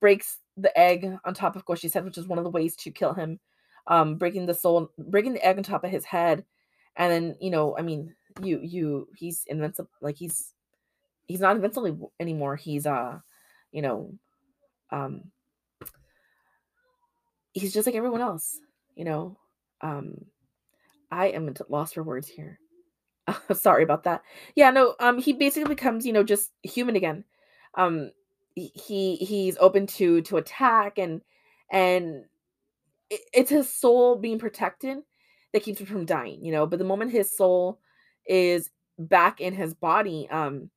breaks 0.00 0.38
the 0.56 0.76
egg 0.78 1.10
on 1.24 1.34
top 1.34 1.56
of 1.56 1.64
Goshi's 1.64 1.94
head, 1.94 2.04
which 2.04 2.18
is 2.18 2.26
one 2.26 2.38
of 2.38 2.44
the 2.44 2.50
ways 2.50 2.76
to 2.76 2.90
kill 2.90 3.14
him. 3.14 3.40
Um, 3.86 4.16
breaking 4.16 4.46
the 4.46 4.54
soul, 4.54 4.90
breaking 4.98 5.32
the 5.32 5.44
egg 5.44 5.56
on 5.56 5.62
top 5.62 5.82
of 5.82 5.90
his 5.90 6.04
head, 6.04 6.44
and 6.96 7.10
then 7.10 7.36
you 7.40 7.50
know, 7.50 7.76
I 7.76 7.82
mean, 7.82 8.14
you 8.42 8.60
you 8.62 9.08
he's 9.16 9.44
invincible. 9.46 9.90
Like 10.02 10.16
he's 10.16 10.52
he's 11.26 11.40
not 11.40 11.56
invincible 11.56 12.12
anymore. 12.20 12.56
He's 12.56 12.86
uh, 12.86 13.20
you 13.72 13.80
know, 13.82 14.12
um, 14.90 15.30
he's 17.52 17.72
just 17.72 17.86
like 17.86 17.96
everyone 17.96 18.20
else. 18.20 18.58
You 18.94 19.04
know, 19.04 19.38
um, 19.80 20.26
I 21.10 21.28
am 21.28 21.52
lost 21.68 21.94
for 21.94 22.02
words 22.02 22.28
here. 22.28 22.58
Sorry 23.52 23.82
about 23.82 24.04
that. 24.04 24.22
Yeah, 24.54 24.70
no, 24.70 24.94
um 25.00 25.18
he 25.18 25.32
basically 25.32 25.74
becomes, 25.74 26.06
you 26.06 26.12
know, 26.12 26.24
just 26.24 26.52
human 26.62 26.96
again. 26.96 27.24
Um 27.74 28.10
he 28.54 29.16
he's 29.16 29.56
open 29.58 29.86
to 29.86 30.22
to 30.22 30.36
attack 30.36 30.98
and 30.98 31.20
and 31.70 32.24
it, 33.10 33.20
it's 33.32 33.50
his 33.50 33.72
soul 33.72 34.16
being 34.16 34.38
protected 34.38 34.98
that 35.52 35.62
keeps 35.62 35.80
him 35.80 35.86
from 35.86 36.06
dying, 36.06 36.44
you 36.44 36.52
know. 36.52 36.66
But 36.66 36.78
the 36.78 36.84
moment 36.84 37.12
his 37.12 37.34
soul 37.36 37.80
is 38.26 38.70
back 38.98 39.40
in 39.40 39.54
his 39.54 39.74
body, 39.74 40.28
um, 40.30 40.70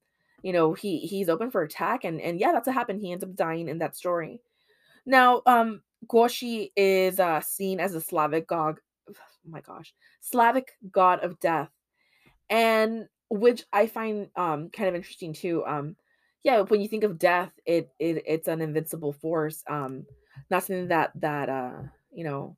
you 0.43 0.53
know, 0.53 0.73
he 0.73 0.99
he's 0.99 1.29
open 1.29 1.51
for 1.51 1.61
attack, 1.61 2.03
and 2.03 2.21
and 2.21 2.39
yeah, 2.39 2.51
that's 2.51 2.67
what 2.67 2.73
happened. 2.73 3.01
He 3.01 3.11
ends 3.11 3.23
up 3.23 3.35
dying 3.35 3.67
in 3.67 3.79
that 3.79 3.95
story. 3.95 4.41
Now, 5.05 5.41
um, 5.45 5.81
Goshi 6.07 6.71
is 6.75 7.19
uh 7.19 7.41
seen 7.41 7.79
as 7.79 7.95
a 7.95 8.01
Slavic 8.01 8.47
god. 8.47 8.79
Oh 9.09 9.13
my 9.47 9.61
gosh, 9.61 9.93
Slavic 10.21 10.71
god 10.91 11.23
of 11.23 11.39
death, 11.39 11.69
and 12.49 13.07
which 13.29 13.63
I 13.71 13.87
find 13.87 14.29
um 14.35 14.69
kind 14.69 14.89
of 14.89 14.95
interesting 14.95 15.33
too. 15.33 15.65
Um, 15.65 15.95
yeah, 16.43 16.61
when 16.61 16.81
you 16.81 16.87
think 16.87 17.03
of 17.03 17.19
death, 17.19 17.51
it 17.65 17.89
it 17.99 18.23
it's 18.25 18.47
an 18.47 18.61
invincible 18.61 19.13
force. 19.13 19.63
Um, 19.67 20.05
not 20.49 20.63
something 20.63 20.87
that 20.89 21.11
that 21.15 21.49
uh 21.49 21.81
you 22.11 22.23
know 22.23 22.57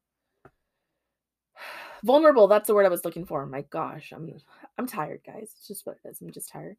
vulnerable 2.03 2.47
that's 2.47 2.67
the 2.67 2.73
word 2.73 2.85
i 2.85 2.89
was 2.89 3.05
looking 3.05 3.25
for. 3.25 3.45
My 3.45 3.61
gosh 3.69 4.11
i'm 4.11 4.29
i'm 4.77 4.87
tired 4.87 5.21
guys. 5.25 5.49
It's 5.57 5.67
just 5.67 5.85
what 5.85 5.97
it 6.03 6.09
is. 6.09 6.21
I'm 6.21 6.31
just 6.31 6.49
tired. 6.49 6.77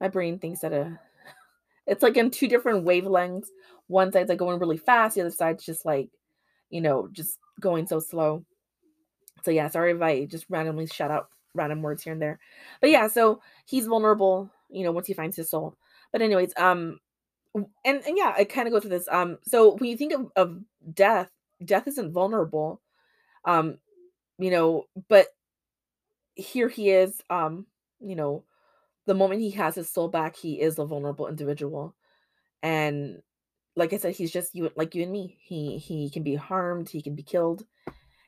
My 0.00 0.08
brain 0.08 0.38
thinks 0.38 0.60
that 0.60 0.72
a 0.72 0.98
it's 1.86 2.02
like 2.02 2.16
in 2.16 2.30
two 2.30 2.48
different 2.48 2.84
wavelengths. 2.84 3.48
One 3.88 4.12
side's 4.12 4.28
like 4.28 4.38
going 4.38 4.58
really 4.58 4.78
fast 4.78 5.14
the 5.14 5.22
other 5.22 5.30
side's 5.30 5.64
just 5.64 5.84
like 5.84 6.10
you 6.70 6.80
know 6.80 7.08
just 7.12 7.38
going 7.60 7.86
so 7.86 7.98
slow 8.00 8.44
so 9.44 9.50
yeah 9.50 9.68
sorry 9.68 9.92
if 9.92 10.02
i 10.02 10.24
just 10.24 10.46
randomly 10.48 10.86
shout 10.86 11.10
out 11.10 11.28
random 11.54 11.82
words 11.82 12.02
here 12.02 12.12
and 12.12 12.22
there. 12.22 12.38
But 12.80 12.90
yeah 12.90 13.08
so 13.08 13.40
he's 13.64 13.86
vulnerable 13.86 14.50
you 14.68 14.84
know 14.84 14.92
once 14.92 15.06
he 15.06 15.14
finds 15.14 15.36
his 15.36 15.50
soul. 15.50 15.76
But 16.12 16.22
anyways 16.22 16.52
um 16.56 17.00
and, 17.54 18.02
and 18.06 18.16
yeah 18.16 18.36
it 18.38 18.50
kind 18.50 18.68
of 18.68 18.72
goes 18.72 18.82
with 18.82 18.92
this 18.92 19.08
um 19.10 19.38
so 19.42 19.76
when 19.76 19.90
you 19.90 19.96
think 19.96 20.12
of, 20.12 20.30
of 20.36 20.58
death 20.92 21.30
death 21.64 21.88
isn't 21.88 22.12
vulnerable 22.12 22.82
um 23.46 23.78
you 24.38 24.50
know 24.50 24.84
but 25.08 25.28
here 26.34 26.68
he 26.68 26.90
is 26.90 27.22
um 27.30 27.66
you 28.00 28.14
know 28.14 28.44
the 29.06 29.14
moment 29.14 29.40
he 29.40 29.50
has 29.52 29.74
his 29.74 29.88
soul 29.88 30.08
back 30.08 30.36
he 30.36 30.60
is 30.60 30.78
a 30.78 30.84
vulnerable 30.84 31.28
individual. 31.28 31.94
And 32.62 33.22
like 33.76 33.92
i 33.92 33.98
said 33.98 34.14
he's 34.14 34.32
just 34.32 34.54
you 34.54 34.70
like 34.76 34.94
you 34.94 35.02
and 35.04 35.12
me. 35.12 35.38
He 35.40 35.78
he 35.78 36.10
can 36.10 36.22
be 36.22 36.34
harmed 36.34 36.88
he 36.88 37.02
can 37.02 37.14
be 37.14 37.22
killed 37.22 37.64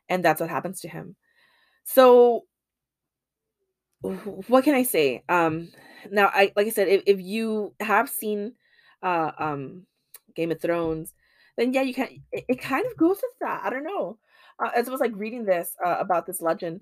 and 0.08 0.24
that's 0.24 0.40
what 0.40 0.50
happens 0.50 0.80
to 0.80 0.88
him 0.88 1.16
so 1.84 2.44
what 4.00 4.64
can 4.64 4.74
i 4.74 4.82
say 4.82 5.22
um 5.28 5.68
now 6.10 6.30
i 6.32 6.52
like 6.56 6.66
i 6.66 6.70
said 6.70 6.88
if, 6.88 7.02
if 7.06 7.20
you 7.20 7.74
have 7.80 8.08
seen 8.08 8.52
uh 9.02 9.32
um 9.38 9.84
game 10.34 10.52
of 10.52 10.60
thrones 10.60 11.14
then 11.56 11.72
yeah 11.72 11.82
you 11.82 11.92
can 11.94 12.08
it, 12.32 12.44
it 12.48 12.60
kind 12.60 12.86
of 12.86 12.96
goes 12.96 13.16
with 13.16 13.32
that 13.40 13.62
i 13.64 13.70
don't 13.70 13.84
know 13.84 14.18
uh, 14.58 14.70
as 14.74 14.88
I 14.88 14.90
was 14.90 15.00
like 15.00 15.12
reading 15.14 15.44
this 15.44 15.74
uh, 15.84 15.96
about 15.98 16.26
this 16.26 16.40
legend, 16.40 16.80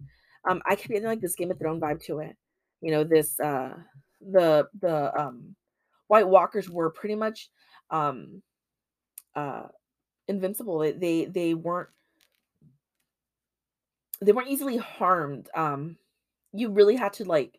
um, 0.48 0.62
I 0.66 0.76
kept 0.76 0.88
getting 0.88 1.04
like 1.04 1.20
this 1.20 1.34
Game 1.34 1.50
of 1.50 1.58
Thrones 1.58 1.82
vibe 1.82 2.02
to 2.04 2.20
it. 2.20 2.36
You 2.80 2.92
know, 2.92 3.04
this 3.04 3.38
uh, 3.40 3.74
the 4.20 4.66
the 4.80 5.18
um, 5.18 5.54
White 6.08 6.28
Walkers 6.28 6.70
were 6.70 6.90
pretty 6.90 7.16
much 7.16 7.50
um, 7.90 8.42
uh, 9.34 9.64
invincible. 10.28 10.78
They, 10.78 10.92
they 10.92 11.24
they 11.26 11.54
weren't 11.54 11.88
they 14.20 14.32
weren't 14.32 14.48
easily 14.48 14.76
harmed. 14.76 15.48
Um, 15.54 15.96
you 16.52 16.70
really 16.70 16.96
had 16.96 17.14
to 17.14 17.24
like, 17.24 17.58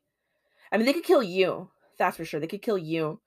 I 0.72 0.78
mean, 0.78 0.86
they 0.86 0.94
could 0.94 1.04
kill 1.04 1.24
you. 1.24 1.70
That's 1.98 2.18
for 2.18 2.26
sure. 2.26 2.40
They 2.40 2.48
could 2.48 2.62
kill 2.62 2.78
you, 2.78 3.20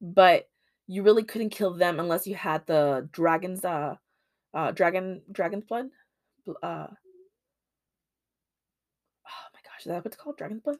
but 0.00 0.48
you 0.86 1.02
really 1.02 1.22
couldn't 1.22 1.50
kill 1.50 1.74
them 1.74 2.00
unless 2.00 2.26
you 2.26 2.34
had 2.34 2.66
the 2.66 3.08
dragon's 3.12 3.64
uh, 3.64 3.96
uh 4.54 4.70
dragon 4.72 5.20
dragon's 5.30 5.64
blood 5.64 5.88
uh 6.62 6.86
oh 9.26 9.48
my 9.54 9.60
gosh, 9.64 9.80
is 9.80 9.86
that 9.86 10.04
what's 10.04 10.16
called? 10.16 10.36
Dragon's 10.36 10.62
blood? 10.62 10.78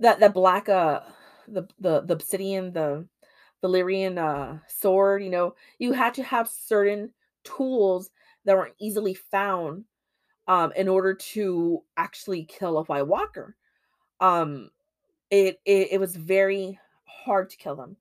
That 0.00 0.20
that 0.20 0.34
black 0.34 0.68
uh 0.68 1.00
the 1.46 1.66
the 1.78 2.02
the 2.02 2.14
obsidian, 2.14 2.72
the 2.72 3.06
Valyrian 3.62 4.18
uh 4.18 4.58
sword, 4.68 5.22
you 5.22 5.30
know, 5.30 5.54
you 5.78 5.92
had 5.92 6.14
to 6.14 6.22
have 6.22 6.48
certain 6.48 7.12
tools 7.44 8.10
that 8.44 8.56
weren't 8.56 8.74
easily 8.78 9.14
found 9.14 9.84
um 10.48 10.72
in 10.76 10.88
order 10.88 11.14
to 11.14 11.82
actually 11.98 12.44
kill 12.44 12.78
a 12.78 12.84
White 12.84 13.06
Walker. 13.08 13.56
Um 14.20 14.70
it, 15.30 15.60
it 15.66 15.88
it 15.92 16.00
was 16.00 16.16
very 16.16 16.78
hard 17.06 17.50
to 17.50 17.56
kill 17.58 17.76
them, 17.76 17.96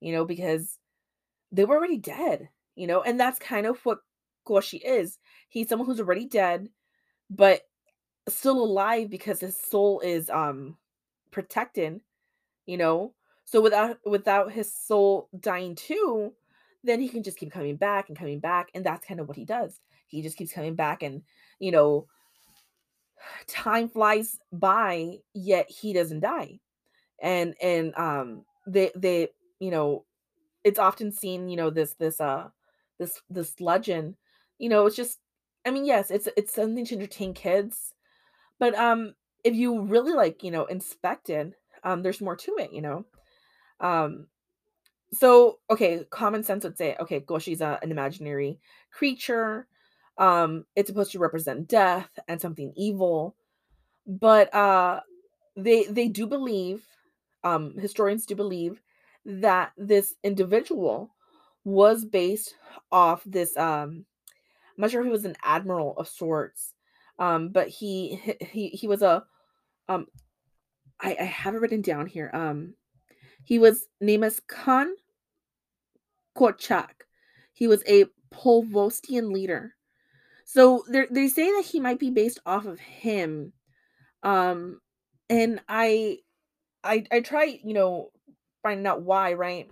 you 0.00 0.12
know, 0.12 0.24
because 0.24 0.78
they 1.52 1.64
were 1.64 1.76
already 1.76 1.98
dead, 1.98 2.48
you 2.76 2.86
know, 2.86 3.02
and 3.02 3.18
that's 3.20 3.38
kind 3.38 3.66
of 3.66 3.84
what 3.84 3.98
Goshi 4.44 4.78
is. 4.78 5.18
He's 5.48 5.68
someone 5.68 5.86
who's 5.86 6.00
already 6.00 6.26
dead, 6.26 6.68
but 7.30 7.62
still 8.28 8.62
alive 8.62 9.10
because 9.10 9.40
his 9.40 9.56
soul 9.56 10.00
is 10.00 10.30
um 10.30 10.76
protected, 11.32 12.00
you 12.66 12.76
know. 12.78 13.14
So 13.44 13.60
without 13.60 13.98
without 14.06 14.52
his 14.52 14.72
soul 14.72 15.28
dying 15.40 15.74
too, 15.76 16.32
then 16.84 17.00
he 17.00 17.08
can 17.08 17.22
just 17.22 17.38
keep 17.38 17.52
coming 17.52 17.76
back 17.76 18.08
and 18.08 18.18
coming 18.18 18.40
back, 18.40 18.70
and 18.74 18.84
that's 18.84 19.06
kind 19.06 19.20
of 19.20 19.28
what 19.28 19.36
he 19.36 19.44
does. 19.44 19.80
He 20.12 20.22
just 20.22 20.38
keeps 20.38 20.52
coming 20.52 20.76
back, 20.76 21.02
and 21.02 21.22
you 21.60 21.72
know, 21.72 22.06
time 23.46 23.88
flies 23.88 24.38
by, 24.52 25.18
yet 25.34 25.70
he 25.70 25.92
doesn't 25.92 26.20
die. 26.20 26.60
And 27.22 27.54
and 27.62 27.94
um 27.96 28.44
they 28.66 28.90
they 28.96 29.28
you 29.60 29.70
know, 29.70 30.04
it's 30.64 30.78
often 30.80 31.12
seen 31.12 31.48
you 31.48 31.56
know 31.56 31.70
this 31.70 31.94
this 31.94 32.20
uh 32.20 32.48
this 32.98 33.20
this 33.30 33.60
legend 33.60 34.16
you 34.58 34.68
know, 34.70 34.86
it's 34.86 34.96
just 34.96 35.20
I 35.66 35.70
mean, 35.72 35.84
yes, 35.86 36.10
it's 36.10 36.28
it's 36.36 36.54
something 36.54 36.84
to 36.86 36.96
entertain 36.96 37.34
kids, 37.34 37.94
but 38.60 38.74
um 38.76 39.14
if 39.44 39.54
you 39.54 39.82
really 39.82 40.12
like, 40.14 40.44
you 40.44 40.50
know, 40.52 40.66
inspect 40.66 41.30
it, 41.30 41.54
um 41.84 42.02
there's 42.02 42.20
more 42.22 42.36
to 42.36 42.56
it, 42.58 42.72
you 42.72 42.82
know. 42.82 43.06
Um 43.80 44.28
so 45.12 45.58
okay, 45.70 46.04
common 46.10 46.42
sense 46.44 46.64
would 46.64 46.78
say, 46.78 46.96
okay, 47.00 47.20
Goshi's 47.20 47.60
a, 47.60 47.78
an 47.82 47.90
imaginary 47.90 48.60
creature. 48.92 49.66
Um 50.18 50.66
it's 50.76 50.88
supposed 50.88 51.12
to 51.12 51.18
represent 51.18 51.68
death 51.68 52.10
and 52.28 52.40
something 52.40 52.72
evil. 52.76 53.36
But 54.06 54.52
uh 54.54 55.00
they 55.56 55.84
they 55.84 56.08
do 56.08 56.26
believe 56.26 56.86
um 57.44 57.74
historians 57.78 58.26
do 58.26 58.34
believe 58.34 58.80
that 59.24 59.72
this 59.76 60.14
individual 60.22 61.14
was 61.64 62.04
based 62.04 62.54
off 62.90 63.22
this 63.24 63.56
um 63.56 64.04
I'm 64.76 64.82
not 64.82 64.90
sure 64.90 65.00
if 65.00 65.06
he 65.06 65.12
was 65.12 65.26
an 65.26 65.36
admiral 65.44 65.94
of 65.98 66.08
sorts, 66.08 66.74
um, 67.18 67.50
but 67.50 67.68
he 67.68 68.16
he 68.40 68.68
he 68.68 68.88
was 68.88 69.02
a 69.02 69.24
um 69.88 70.06
I, 71.00 71.16
I 71.20 71.24
have 71.24 71.54
it 71.54 71.60
written 71.60 71.82
down 71.82 72.06
here. 72.06 72.30
Um 72.32 72.74
he 73.44 73.58
was 73.58 73.86
named 74.00 74.24
as 74.24 74.40
Khan 74.40 74.94
Korchak. 76.36 77.06
He 77.52 77.66
was 77.66 77.82
a 77.86 78.06
Polvostian 78.32 79.32
leader. 79.32 79.74
So 80.52 80.84
they 80.90 81.28
say 81.28 81.50
that 81.50 81.64
he 81.64 81.80
might 81.80 81.98
be 81.98 82.10
based 82.10 82.38
off 82.44 82.66
of 82.66 82.78
him. 82.78 83.54
Um 84.22 84.80
and 85.30 85.62
I 85.66 86.18
I 86.84 87.06
I 87.10 87.20
try, 87.20 87.58
you 87.64 87.72
know, 87.72 88.10
finding 88.62 88.86
out 88.86 89.00
why, 89.00 89.32
right? 89.32 89.70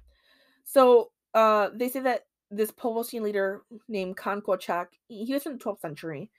So 0.64 1.10
uh 1.34 1.68
they 1.74 1.90
say 1.90 2.00
that 2.00 2.22
this 2.50 2.70
Polvostian 2.72 3.20
leader 3.20 3.60
named 3.88 4.16
Khan 4.16 4.42
he 5.08 5.34
was 5.34 5.42
from 5.42 5.58
the 5.58 5.64
12th 5.64 5.80
century. 5.80 6.30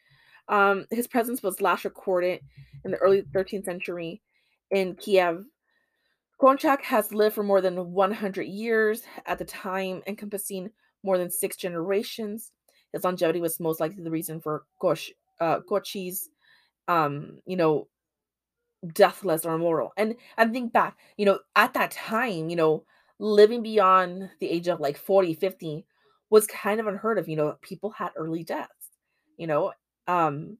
Um, 0.47 0.87
his 0.89 1.07
presence 1.07 1.43
was 1.43 1.61
last 1.61 1.85
recorded 1.85 2.41
in 2.83 2.89
the 2.89 2.97
early 2.97 3.21
13th 3.21 3.65
century 3.65 4.23
in 4.71 4.95
Kiev. 4.95 5.45
Korchak 6.41 6.81
has 6.81 7.13
lived 7.13 7.35
for 7.35 7.43
more 7.43 7.61
than 7.61 7.91
100 7.93 8.47
years 8.47 9.03
at 9.27 9.37
the 9.37 9.45
time, 9.45 10.01
encompassing 10.07 10.71
more 11.03 11.19
than 11.19 11.29
six 11.29 11.55
generations. 11.55 12.51
His 12.93 13.03
longevity 13.03 13.41
was 13.41 13.59
most 13.59 13.79
likely 13.79 14.03
the 14.03 14.11
reason 14.11 14.41
for 14.41 14.63
Gosh, 14.79 15.11
uh, 15.39 15.59
Goshi's, 15.59 16.29
um, 16.87 17.39
you 17.45 17.57
know, 17.57 17.87
deathless 18.93 19.45
or 19.45 19.53
immortal. 19.53 19.93
And 19.97 20.15
I 20.37 20.45
think 20.47 20.73
back, 20.73 20.97
you 21.17 21.25
know, 21.25 21.39
at 21.55 21.73
that 21.73 21.91
time, 21.91 22.49
you 22.49 22.55
know, 22.55 22.83
living 23.19 23.61
beyond 23.61 24.29
the 24.39 24.49
age 24.49 24.67
of 24.67 24.79
like 24.79 24.97
40, 24.97 25.33
50 25.33 25.85
was 26.29 26.47
kind 26.47 26.79
of 26.79 26.87
unheard 26.87 27.17
of. 27.19 27.29
You 27.29 27.35
know, 27.35 27.57
people 27.61 27.91
had 27.91 28.11
early 28.15 28.43
deaths. 28.43 28.71
You 29.37 29.47
know, 29.47 29.73
um, 30.07 30.57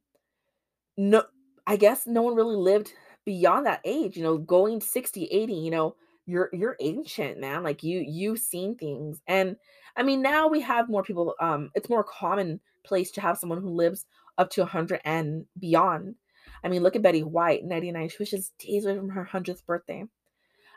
no, 0.97 1.23
I 1.67 1.75
guess 1.77 2.07
no 2.07 2.21
one 2.21 2.35
really 2.35 2.55
lived 2.55 2.93
beyond 3.25 3.65
that 3.65 3.81
age. 3.85 4.17
You 4.17 4.23
know, 4.23 4.37
going 4.37 4.81
60, 4.81 5.25
80, 5.25 5.53
you 5.53 5.71
know, 5.71 5.95
you're 6.25 6.49
you're 6.53 6.77
ancient, 6.79 7.39
man. 7.39 7.63
Like 7.63 7.83
you 7.83 7.99
you've 8.07 8.39
seen 8.39 8.75
things. 8.75 9.21
And 9.27 9.55
I 9.95 10.03
mean, 10.03 10.21
now 10.21 10.47
we 10.47 10.61
have 10.61 10.89
more 10.89 11.03
people. 11.03 11.35
Um, 11.39 11.71
it's 11.75 11.89
more 11.89 12.03
commonplace 12.03 13.11
to 13.11 13.21
have 13.21 13.37
someone 13.37 13.61
who 13.61 13.69
lives 13.69 14.05
up 14.37 14.49
to 14.51 14.61
100 14.61 15.01
and 15.05 15.45
beyond. 15.59 16.15
I 16.63 16.69
mean, 16.69 16.83
look 16.83 16.95
at 16.95 17.01
Betty 17.01 17.23
White, 17.23 17.63
99. 17.63 18.09
She 18.09 18.17
was 18.19 18.29
just 18.29 18.57
days 18.57 18.85
away 18.85 18.97
from 18.97 19.09
her 19.09 19.27
100th 19.31 19.65
birthday. 19.65 20.05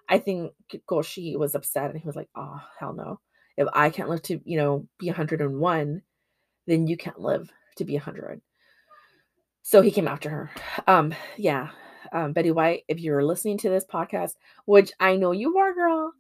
I 0.09 0.19
think 0.19 0.53
Goshi 0.87 1.37
was 1.37 1.55
upset 1.55 1.91
and 1.91 2.01
he 2.01 2.07
was 2.07 2.17
like, 2.17 2.29
oh, 2.35 2.61
hell 2.79 2.93
no 2.93 3.21
if 3.57 3.69
I 3.73 3.91
can't 3.91 4.09
live 4.09 4.23
to, 4.23 4.41
you 4.45 4.57
know, 4.57 4.87
be 4.99 5.07
101, 5.07 6.03
then 6.67 6.87
you 6.87 6.97
can't 6.97 7.21
live 7.21 7.51
to 7.77 7.85
be 7.85 7.95
100. 7.95 8.41
So 9.63 9.81
he 9.81 9.91
came 9.91 10.09
after 10.09 10.29
her. 10.29 10.51
Um, 10.87 11.15
yeah. 11.37 11.71
Um, 12.13 12.33
Betty 12.33 12.51
White, 12.51 12.85
if 12.89 13.01
you're 13.01 13.25
listening 13.25 13.59
to 13.59 13.71
this 13.71 13.85
podcast, 13.85 14.35
which 14.67 14.93
I 15.01 15.17
know 15.17 15.33
you 15.33 15.57
are, 15.59 15.73
girl, 15.73 16.13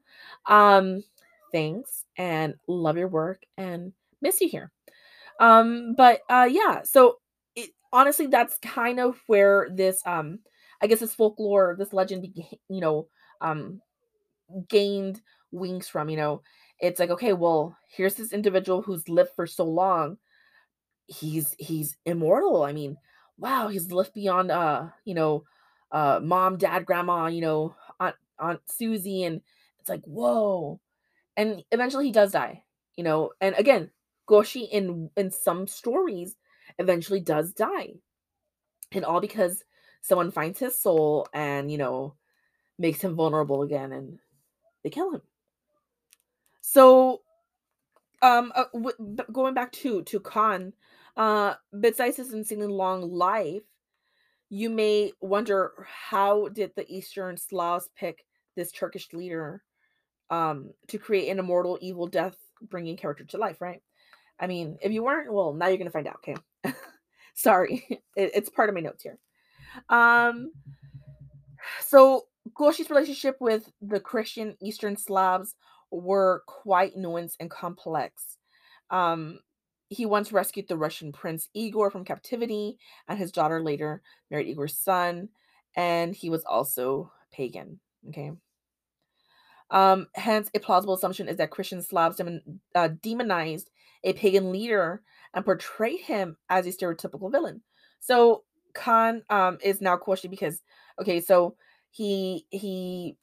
um, 0.47 1.05
thanks 1.55 2.05
and 2.19 2.55
love 2.69 2.99
your 2.99 3.09
work 3.09 3.41
and 3.57 3.93
miss 4.21 4.41
you 4.41 4.49
here. 4.49 4.73
Um, 5.41 5.95
but 5.97 6.21
uh, 6.29 6.49
yeah, 6.51 6.83
so 6.83 7.17
it, 7.55 7.71
honestly, 7.93 8.27
that's 8.27 8.59
kind 8.59 8.99
of 8.99 9.21
where 9.29 9.69
this, 9.73 10.03
um, 10.05 10.41
I 10.83 10.89
guess, 10.89 11.01
this 11.01 11.15
folklore, 11.15 11.77
this 11.79 11.93
legend, 11.93 12.27
you 12.69 12.81
know, 12.81 13.07
um, 13.41 13.81
gained 14.69 15.21
wings 15.53 15.89
from. 15.89 16.09
You 16.09 16.17
know, 16.17 16.43
it's 16.81 17.01
like, 17.01 17.11
okay, 17.11 17.33
well, 17.33 17.77
here's 17.89 18.15
this 18.17 18.33
individual 18.33 18.83
who's 18.83 19.09
lived 19.09 19.31
for 19.37 19.47
so 19.47 19.65
long. 19.65 20.19
He's 21.07 21.55
he's 21.59 21.97
immortal. 22.07 22.65
I 22.65 22.73
mean, 22.73 22.97
wow, 23.39 23.69
he's 23.69 23.93
lived 23.93 24.15
beyond, 24.15 24.51
uh, 24.51 24.89
you 25.05 25.15
know, 25.15 25.45
uh, 25.93 26.21
mom, 26.23 26.59
dad, 26.59 26.87
grandma, 26.87 27.27
you 27.27 27.41
know, 27.43 27.77
aunt, 28.01 28.17
aunt 28.39 28.61
Susie, 28.67 29.25
and 29.25 29.41
it's 29.81 29.89
like, 29.89 30.03
whoa. 30.05 30.81
And 31.37 31.65
eventually, 31.73 32.07
he 32.07 32.13
does 32.13 32.33
die. 32.33 32.65
You 32.97 33.05
know, 33.05 33.31
and 33.41 33.55
again, 33.59 33.91
Goshi 34.27 34.65
in 34.65 35.11
in 35.17 35.31
some 35.31 35.67
stories 35.67 36.37
eventually 36.79 37.21
does 37.21 37.53
die. 37.53 37.95
And 38.93 39.05
all 39.05 39.21
because 39.21 39.65
someone 40.01 40.31
finds 40.31 40.59
his 40.59 40.79
soul 40.81 41.27
and, 41.33 41.71
you 41.71 41.79
know, 41.79 42.15
makes 42.79 43.01
him 43.01 43.17
vulnerable 43.17 43.63
again 43.63 43.93
and 43.93 44.19
they 44.83 44.91
kill 44.91 45.13
him. 45.13 45.23
So 46.61 47.23
um 48.23 48.53
uh, 48.55 48.65
going 49.33 49.55
back 49.55 49.73
to 49.73 50.03
to 50.03 50.21
Khan, 50.21 50.73
uh 51.17 51.55
besides 51.81 52.17
his 52.17 52.33
insanely 52.33 52.67
long 52.67 53.13
life, 53.13 53.63
you 54.51 54.71
may 54.71 55.13
wonder 55.21 55.73
how 55.87 56.49
did 56.49 56.73
the 56.77 56.91
Eastern 56.93 57.37
Slavs 57.37 57.89
pick 57.97 58.25
this 58.57 58.73
Turkish 58.73 59.13
leader 59.13 59.63
um 60.35 60.71
to 60.89 60.99
create 60.99 61.31
an 61.31 61.39
immortal 61.39 61.79
evil 61.81 62.07
death 62.07 62.37
bringing 62.71 62.97
character 62.97 63.25
to 63.25 63.39
life, 63.39 63.61
right? 63.61 63.83
I 64.41 64.47
mean, 64.47 64.79
if 64.83 64.91
you 64.93 65.05
weren't, 65.05 65.33
well, 65.33 65.53
now 65.55 65.69
you're 65.69 65.79
gonna 65.79 65.91
find 65.91 66.09
out. 66.09 66.17
Okay, 66.27 66.37
sorry, 67.35 67.87
it, 68.17 68.31
it's 68.35 68.51
part 68.51 68.69
of 68.69 68.75
my 68.75 68.81
notes 68.81 69.03
here. 69.03 69.19
Um, 69.89 70.53
so 71.81 72.27
Goshi's 72.55 72.91
relationship 72.91 73.37
with 73.41 73.71
the 73.81 74.01
Christian 74.01 74.57
Eastern 74.61 74.97
Slavs 74.97 75.55
were 75.91 76.43
quite 76.47 76.97
nuanced 76.97 77.37
and 77.41 77.51
complex. 77.51 78.37
Um, 78.91 79.39
he 79.89 80.07
once 80.07 80.33
rescued 80.33 80.69
the 80.69 80.77
Russian 80.77 81.13
prince 81.13 81.49
Igor 81.55 81.91
from 81.91 82.05
captivity, 82.05 82.79
and 83.09 83.19
his 83.19 83.33
daughter 83.33 83.63
later 83.63 84.03
married 84.31 84.49
Igor's 84.49 84.77
son, 84.77 85.29
and 85.77 86.15
he 86.15 86.31
was 86.31 86.45
also 86.45 87.13
pagan. 87.33 87.81
Okay. 88.09 88.33
Um, 89.75 90.09
hence, 90.17 90.51
a 90.55 90.61
plausible 90.61 90.95
assumption 90.95 91.29
is 91.29 91.39
that 91.39 91.51
Christian 91.51 91.83
Slavs 91.83 92.21
uh, 92.77 92.89
demonized 93.03 93.71
a 94.05 94.15
pagan 94.15 94.53
leader 94.53 95.03
and 95.35 95.45
portrayed 95.45 96.01
him 96.03 96.39
as 96.51 96.67
a 96.67 96.71
stereotypical 96.71 97.33
villain. 97.33 97.63
So 98.01 98.45
Khan 98.75 99.25
um, 99.31 99.59
is 99.63 99.83
now 99.83 99.99
questioned 99.99 100.33
because 100.33 100.63
okay, 101.03 101.21
so 101.21 101.57
he 101.91 102.47
he 102.51 103.19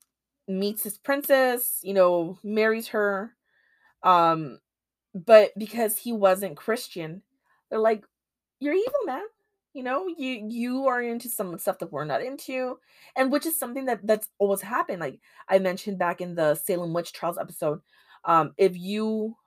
meets 0.47 0.83
his 0.83 0.99
princess, 0.99 1.79
you 1.83 1.95
know, 1.95 2.39
marries 2.43 2.89
her, 2.89 3.35
um, 4.03 4.59
but 5.15 5.51
because 5.57 5.97
he 5.97 6.13
wasn't 6.13 6.57
Christian, 6.57 7.23
they're 7.69 7.79
like, 7.79 8.05
"You're 8.59 8.75
evil, 8.75 9.05
man." 9.05 9.23
You 9.73 9.83
know, 9.83 10.07
you 10.07 10.47
you 10.49 10.87
are 10.87 11.01
into 11.01 11.29
some 11.29 11.57
stuff 11.57 11.79
that 11.79 11.91
we're 11.93 12.03
not 12.03 12.21
into, 12.21 12.79
and 13.15 13.31
which 13.31 13.45
is 13.45 13.57
something 13.57 13.85
that 13.85 14.05
that's 14.05 14.27
always 14.37 14.61
happened. 14.61 14.99
Like 14.99 15.19
I 15.47 15.59
mentioned 15.59 15.97
back 15.97 16.19
in 16.19 16.35
the 16.35 16.55
Salem 16.55 16.93
witch 16.93 17.13
trials 17.13 17.37
episode, 17.37 17.79
um, 18.25 18.53
if 18.57 18.77
you 18.77 19.37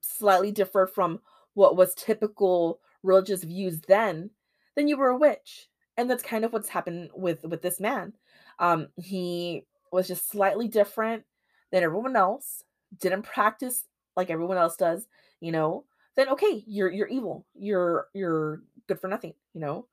slightly 0.00 0.52
differed 0.52 0.90
from 0.90 1.20
what 1.54 1.76
was 1.76 1.94
typical 1.94 2.80
religious 3.02 3.44
views 3.44 3.80
then, 3.88 4.30
then 4.76 4.88
you 4.88 4.96
were 4.96 5.08
a 5.08 5.16
witch. 5.18 5.68
And 5.96 6.08
that's 6.10 6.22
kind 6.22 6.44
of 6.44 6.52
what's 6.52 6.68
happened 6.68 7.10
with 7.14 7.44
with 7.44 7.62
this 7.62 7.80
man. 7.80 8.14
Um, 8.60 8.88
he 8.96 9.66
was 9.92 10.08
just 10.08 10.30
slightly 10.30 10.68
different 10.68 11.24
than 11.72 11.82
everyone 11.82 12.16
else, 12.16 12.62
didn't 13.00 13.22
practice 13.22 13.84
like 14.16 14.30
everyone 14.30 14.56
else 14.58 14.76
does, 14.76 15.06
you 15.40 15.52
know, 15.52 15.84
then 16.18 16.28
okay, 16.30 16.64
you're 16.66 16.90
you're 16.90 17.06
evil. 17.08 17.46
You're 17.54 18.08
you're 18.12 18.62
good 18.88 19.00
for 19.00 19.06
nothing, 19.06 19.34
you 19.54 19.60
know. 19.60 19.86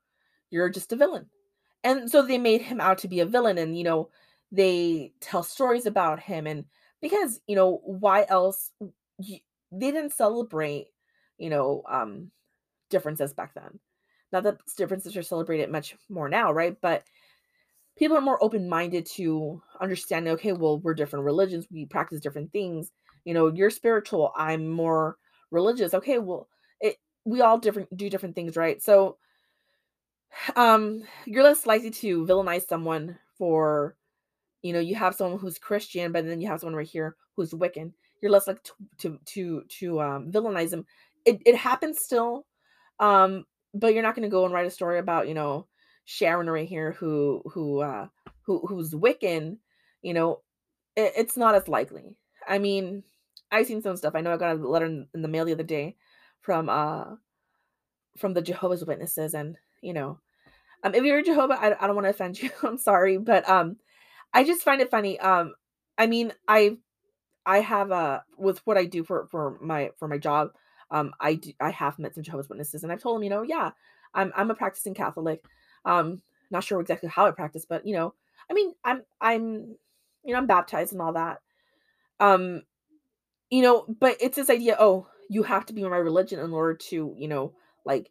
You're 0.50 0.70
just 0.70 0.92
a 0.92 0.96
villain. 0.96 1.26
And 1.84 2.10
so 2.10 2.22
they 2.22 2.38
made 2.38 2.62
him 2.62 2.80
out 2.80 2.98
to 2.98 3.08
be 3.08 3.20
a 3.20 3.26
villain 3.26 3.58
and 3.58 3.78
you 3.78 3.84
know, 3.84 4.10
they 4.50 5.12
tell 5.20 5.44
stories 5.44 5.86
about 5.86 6.18
him 6.20 6.48
and 6.48 6.64
because, 7.00 7.40
you 7.46 7.54
know, 7.54 7.80
why 7.84 8.26
else 8.28 8.72
they 9.20 9.42
didn't 9.78 10.12
celebrate, 10.12 10.88
you 11.38 11.48
know, 11.48 11.84
um 11.88 12.32
differences 12.90 13.32
back 13.32 13.54
then. 13.54 13.78
Not 14.32 14.42
that 14.42 14.58
differences 14.76 15.16
are 15.16 15.22
celebrated 15.22 15.70
much 15.70 15.94
more 16.10 16.28
now, 16.28 16.52
right? 16.52 16.76
But 16.80 17.04
people 17.96 18.16
are 18.16 18.20
more 18.22 18.42
open-minded 18.42 19.06
to 19.06 19.62
understanding 19.80 20.32
okay 20.34 20.52
well 20.52 20.78
we're 20.80 20.94
different 20.94 21.24
religions 21.24 21.66
we 21.70 21.86
practice 21.86 22.20
different 22.20 22.52
things 22.52 22.92
you 23.24 23.32
know 23.32 23.48
you're 23.48 23.70
spiritual 23.70 24.32
i'm 24.36 24.68
more 24.68 25.16
religious 25.50 25.94
okay 25.94 26.18
well 26.18 26.48
it 26.80 26.96
we 27.24 27.40
all 27.40 27.58
different 27.58 27.94
do 27.96 28.10
different 28.10 28.34
things 28.34 28.56
right? 28.56 28.82
So 28.82 29.18
um 30.56 31.02
you're 31.24 31.44
less 31.44 31.66
likely 31.66 31.90
to 31.90 32.24
villainize 32.26 32.66
someone 32.66 33.18
for 33.38 33.96
you 34.62 34.72
know 34.72 34.80
you 34.80 34.94
have 34.94 35.14
someone 35.14 35.38
who's 35.38 35.58
christian 35.58 36.12
but 36.12 36.24
then 36.26 36.40
you 36.40 36.48
have 36.48 36.60
someone 36.60 36.76
right 36.76 36.86
here 36.88 37.16
who's 37.36 37.52
wiccan. 37.52 37.92
You're 38.22 38.32
less 38.32 38.46
like 38.46 38.62
to 38.62 38.72
to 38.98 39.18
to, 39.26 39.62
to 39.80 40.00
um 40.00 40.32
villainize 40.32 40.70
them. 40.70 40.86
It, 41.24 41.42
it 41.44 41.56
happens 41.56 41.98
still 41.98 42.46
um 43.00 43.44
but 43.74 43.92
you're 43.92 44.02
not 44.02 44.14
going 44.14 44.22
to 44.22 44.28
go 44.30 44.44
and 44.44 44.54
write 44.54 44.66
a 44.66 44.70
story 44.70 44.98
about 44.98 45.28
you 45.28 45.34
know 45.34 45.66
sharon 46.06 46.48
right 46.48 46.68
here 46.68 46.92
who 46.92 47.42
who 47.52 47.80
uh 47.80 48.06
who 48.42 48.64
who's 48.66 48.94
wiccan 48.94 49.58
you 50.02 50.14
know 50.14 50.40
it, 50.96 51.12
it's 51.16 51.36
not 51.36 51.54
as 51.54 51.68
likely. 51.68 52.16
I 52.48 52.58
mean 52.58 53.02
I've 53.50 53.66
seen 53.66 53.82
some 53.82 53.96
stuff. 53.96 54.14
I 54.14 54.20
know 54.20 54.32
I 54.32 54.36
got 54.36 54.56
a 54.56 54.68
letter 54.68 54.86
in, 54.86 55.06
in 55.14 55.22
the 55.22 55.28
mail 55.28 55.44
the 55.44 55.52
other 55.52 55.62
day 55.62 55.96
from 56.40 56.68
uh 56.68 57.04
from 58.16 58.34
the 58.34 58.42
Jehovah's 58.42 58.84
Witnesses, 58.84 59.34
and 59.34 59.56
you 59.82 59.92
know, 59.92 60.18
um, 60.82 60.94
if 60.94 61.04
you're 61.04 61.18
a 61.18 61.24
Jehovah, 61.24 61.58
I, 61.60 61.76
I 61.82 61.86
don't 61.86 61.96
want 61.96 62.06
to 62.06 62.10
offend 62.10 62.40
you. 62.42 62.50
I'm 62.62 62.78
sorry, 62.78 63.18
but 63.18 63.48
um, 63.48 63.76
I 64.32 64.44
just 64.44 64.62
find 64.62 64.80
it 64.80 64.90
funny. 64.90 65.18
Um, 65.20 65.54
I 65.98 66.06
mean, 66.06 66.32
I 66.48 66.76
I 67.44 67.60
have 67.60 67.90
a 67.90 68.24
with 68.36 68.58
what 68.66 68.76
I 68.76 68.84
do 68.84 69.04
for 69.04 69.26
for 69.28 69.58
my 69.60 69.90
for 69.98 70.08
my 70.08 70.18
job. 70.18 70.50
Um, 70.90 71.12
I 71.20 71.34
do, 71.34 71.52
I 71.60 71.70
have 71.70 71.98
met 71.98 72.14
some 72.14 72.22
Jehovah's 72.22 72.48
Witnesses, 72.48 72.82
and 72.82 72.92
I've 72.92 73.02
told 73.02 73.16
them, 73.16 73.24
you 73.24 73.30
know, 73.30 73.42
yeah, 73.42 73.70
I'm 74.14 74.32
I'm 74.36 74.50
a 74.50 74.54
practicing 74.54 74.94
Catholic. 74.94 75.44
Um, 75.84 76.22
not 76.50 76.64
sure 76.64 76.80
exactly 76.80 77.08
how 77.08 77.26
I 77.26 77.30
practice, 77.32 77.66
but 77.68 77.86
you 77.86 77.94
know, 77.94 78.14
I 78.50 78.54
mean, 78.54 78.74
I'm 78.84 79.02
I'm 79.20 79.76
you 80.24 80.32
know 80.32 80.38
I'm 80.38 80.46
baptized 80.46 80.92
and 80.92 81.02
all 81.02 81.12
that. 81.12 81.38
Um, 82.18 82.62
you 83.50 83.62
know, 83.62 83.84
but 84.00 84.16
it's 84.20 84.36
this 84.36 84.50
idea, 84.50 84.76
oh, 84.78 85.06
you 85.28 85.42
have 85.42 85.66
to 85.66 85.72
be 85.72 85.82
in 85.82 85.90
my 85.90 85.96
religion 85.96 86.40
in 86.40 86.52
order 86.52 86.74
to, 86.74 87.14
you 87.16 87.28
know, 87.28 87.52
like 87.84 88.10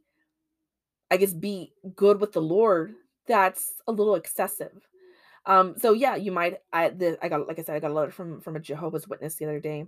I 1.11 1.17
guess 1.17 1.33
be 1.33 1.73
good 1.95 2.19
with 2.19 2.33
the 2.33 2.41
Lord. 2.41 2.93
That's 3.27 3.73
a 3.87 3.91
little 3.91 4.15
excessive. 4.15 4.87
Um, 5.45 5.75
so 5.77 5.93
yeah, 5.93 6.15
you 6.15 6.31
might 6.31 6.57
I 6.73 6.89
the 6.89 7.17
I 7.21 7.29
got 7.29 7.47
like 7.47 7.59
I 7.59 7.63
said, 7.63 7.75
I 7.75 7.79
got 7.79 7.91
a 7.91 7.93
letter 7.93 8.11
from 8.11 8.41
from 8.41 8.55
a 8.55 8.59
Jehovah's 8.59 9.07
Witness 9.07 9.35
the 9.35 9.45
other 9.45 9.59
day. 9.59 9.85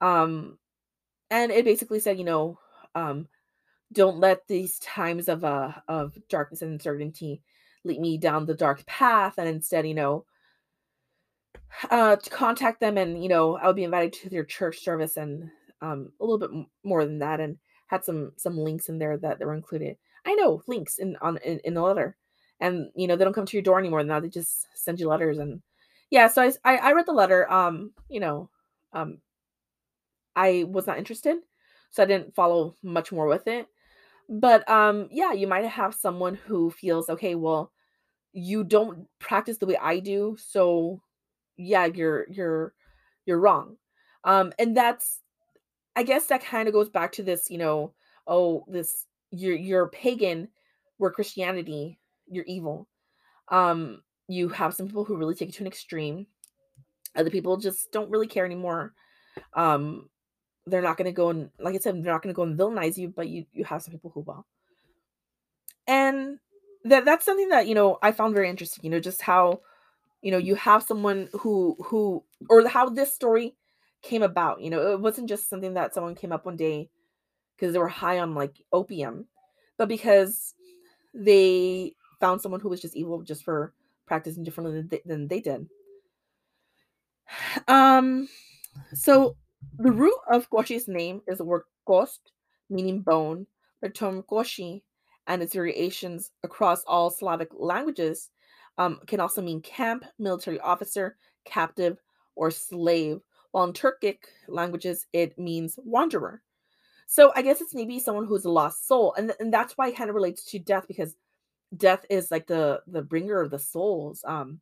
Um, 0.00 0.58
and 1.30 1.50
it 1.52 1.64
basically 1.64 2.00
said, 2.00 2.18
you 2.18 2.24
know, 2.24 2.58
um, 2.94 3.28
don't 3.92 4.18
let 4.18 4.46
these 4.48 4.78
times 4.80 5.28
of 5.28 5.44
uh 5.44 5.72
of 5.88 6.16
darkness 6.28 6.62
and 6.62 6.72
uncertainty 6.72 7.42
lead 7.84 8.00
me 8.00 8.18
down 8.18 8.46
the 8.46 8.54
dark 8.54 8.84
path, 8.86 9.34
and 9.38 9.48
instead, 9.48 9.86
you 9.86 9.94
know, 9.94 10.24
uh, 11.90 12.16
to 12.16 12.30
contact 12.30 12.80
them, 12.80 12.98
and 12.98 13.22
you 13.22 13.28
know, 13.28 13.56
I 13.56 13.66
would 13.66 13.76
be 13.76 13.84
invited 13.84 14.12
to 14.14 14.30
their 14.30 14.44
church 14.44 14.80
service, 14.80 15.16
and 15.16 15.50
um, 15.80 16.12
a 16.20 16.24
little 16.24 16.38
bit 16.38 16.50
more 16.84 17.04
than 17.04 17.18
that, 17.18 17.40
and 17.40 17.58
had 17.86 18.04
some 18.04 18.32
some 18.36 18.56
links 18.56 18.88
in 18.88 18.98
there 18.98 19.16
that, 19.18 19.38
that 19.38 19.46
were 19.46 19.54
included. 19.54 19.96
I 20.24 20.34
know 20.34 20.62
links 20.66 20.98
in 20.98 21.16
on 21.20 21.38
in, 21.38 21.60
in 21.64 21.74
the 21.74 21.82
letter, 21.82 22.16
and 22.60 22.90
you 22.94 23.06
know 23.06 23.16
they 23.16 23.24
don't 23.24 23.34
come 23.34 23.46
to 23.46 23.56
your 23.56 23.62
door 23.62 23.78
anymore. 23.78 24.02
Now 24.02 24.20
they 24.20 24.28
just 24.28 24.68
send 24.74 25.00
you 25.00 25.08
letters, 25.08 25.38
and 25.38 25.62
yeah. 26.10 26.28
So 26.28 26.42
I 26.42 26.52
I, 26.64 26.76
I 26.76 26.92
read 26.92 27.06
the 27.06 27.12
letter. 27.12 27.50
Um, 27.50 27.92
you 28.08 28.20
know, 28.20 28.50
um, 28.92 29.18
I 30.36 30.64
was 30.68 30.86
not 30.86 30.98
interested, 30.98 31.38
so 31.90 32.02
I 32.02 32.06
didn't 32.06 32.34
follow 32.34 32.74
much 32.82 33.12
more 33.12 33.26
with 33.26 33.46
it. 33.46 33.66
But 34.28 34.68
um, 34.70 35.08
yeah, 35.10 35.32
you 35.32 35.46
might 35.46 35.66
have 35.66 35.94
someone 35.94 36.34
who 36.34 36.70
feels 36.70 37.10
okay. 37.10 37.34
Well, 37.34 37.72
you 38.32 38.64
don't 38.64 39.06
practice 39.18 39.58
the 39.58 39.66
way 39.66 39.76
I 39.76 39.98
do, 40.00 40.36
so 40.38 41.02
yeah, 41.56 41.86
you're 41.86 42.26
you're 42.30 42.74
you're 43.26 43.38
wrong. 43.38 43.76
Um, 44.24 44.52
and 44.58 44.76
that's 44.76 45.20
I 45.96 46.02
guess 46.02 46.26
that 46.26 46.44
kind 46.44 46.68
of 46.68 46.74
goes 46.74 46.88
back 46.88 47.12
to 47.12 47.22
this, 47.22 47.50
you 47.50 47.58
know, 47.58 47.94
oh, 48.26 48.64
this 48.68 49.06
you're 49.30 49.56
you're 49.56 49.88
pagan, 49.88 50.48
where 50.98 51.10
Christianity, 51.10 51.98
you're 52.26 52.44
evil. 52.44 52.88
Um, 53.48 54.02
you 54.28 54.48
have 54.48 54.74
some 54.74 54.86
people 54.86 55.04
who 55.04 55.16
really 55.16 55.34
take 55.34 55.50
it 55.50 55.54
to 55.56 55.62
an 55.62 55.66
extreme. 55.66 56.26
Other 57.14 57.30
people 57.30 57.56
just 57.56 57.92
don't 57.92 58.10
really 58.10 58.26
care 58.26 58.44
anymore. 58.44 58.94
Um, 59.52 60.08
they're 60.66 60.82
not 60.82 60.96
going 60.96 61.06
to 61.06 61.12
go 61.12 61.28
and, 61.30 61.50
like 61.60 61.74
I 61.74 61.78
said, 61.78 61.94
they're 61.96 62.12
not 62.12 62.22
going 62.22 62.34
to 62.34 62.36
go 62.36 62.42
and 62.42 62.58
villainize 62.58 62.96
you, 62.96 63.08
but 63.08 63.28
you 63.28 63.44
you 63.52 63.64
have 63.64 63.82
some 63.82 63.92
people 63.92 64.10
who 64.14 64.20
will. 64.20 64.46
And 65.86 66.38
that 66.84 67.04
that's 67.04 67.24
something 67.24 67.50
that 67.50 67.66
you 67.66 67.74
know 67.74 67.98
I 68.02 68.12
found 68.12 68.34
very 68.34 68.48
interesting. 68.48 68.84
You 68.84 68.90
know, 68.90 69.00
just 69.00 69.22
how 69.22 69.60
you 70.24 70.30
know 70.30 70.38
you 70.38 70.54
have 70.54 70.82
someone 70.82 71.28
who 71.34 71.76
who 71.84 72.24
or 72.48 72.66
how 72.66 72.88
this 72.88 73.12
story 73.12 73.54
came 74.00 74.22
about. 74.22 74.62
You 74.62 74.70
know, 74.70 74.92
it 74.92 75.00
wasn't 75.00 75.28
just 75.28 75.50
something 75.50 75.74
that 75.74 75.92
someone 75.92 76.14
came 76.14 76.32
up 76.32 76.46
one 76.46 76.56
day 76.56 76.88
because 77.54 77.74
they 77.74 77.78
were 77.78 77.88
high 77.88 78.18
on 78.18 78.34
like 78.34 78.56
opium, 78.72 79.26
but 79.76 79.86
because 79.86 80.54
they 81.12 81.94
found 82.20 82.40
someone 82.40 82.60
who 82.60 82.70
was 82.70 82.80
just 82.80 82.96
evil 82.96 83.22
just 83.22 83.44
for 83.44 83.74
practicing 84.06 84.44
differently 84.44 84.76
than 84.76 84.88
they, 84.88 85.02
than 85.04 85.28
they 85.28 85.40
did. 85.40 85.68
Um, 87.68 88.26
so 88.94 89.36
the 89.78 89.92
root 89.92 90.18
of 90.32 90.48
Goshi's 90.48 90.88
name 90.88 91.20
is 91.28 91.36
the 91.36 91.44
word 91.44 91.64
kost, 91.86 92.32
meaning 92.70 93.02
bone. 93.02 93.46
The 93.82 93.90
term 93.90 94.24
Goshi 94.26 94.84
and 95.26 95.42
its 95.42 95.52
variations 95.52 96.30
across 96.42 96.82
all 96.86 97.10
Slavic 97.10 97.50
languages 97.52 98.30
um, 98.78 99.00
can 99.06 99.20
also 99.20 99.42
mean 99.42 99.60
camp, 99.60 100.04
military 100.18 100.60
officer, 100.60 101.16
captive, 101.44 101.98
or 102.36 102.50
slave, 102.50 103.20
while 103.52 103.64
in 103.64 103.72
Turkic 103.72 104.18
languages 104.48 105.06
it 105.12 105.38
means 105.38 105.78
wanderer. 105.84 106.42
So 107.06 107.32
I 107.36 107.42
guess 107.42 107.60
it's 107.60 107.74
maybe 107.74 107.98
someone 107.98 108.26
who's 108.26 108.44
a 108.44 108.50
lost 108.50 108.88
soul, 108.88 109.14
and, 109.14 109.28
th- 109.28 109.36
and 109.40 109.52
that's 109.52 109.74
why 109.76 109.88
it 109.88 109.96
kind 109.96 110.10
of 110.10 110.16
relates 110.16 110.44
to 110.46 110.58
death 110.58 110.86
because 110.88 111.16
death 111.76 112.04
is 112.10 112.30
like 112.30 112.46
the 112.46 112.82
the 112.86 113.02
bringer 113.02 113.40
of 113.40 113.50
the 113.50 113.58
souls. 113.58 114.24
Um, 114.26 114.60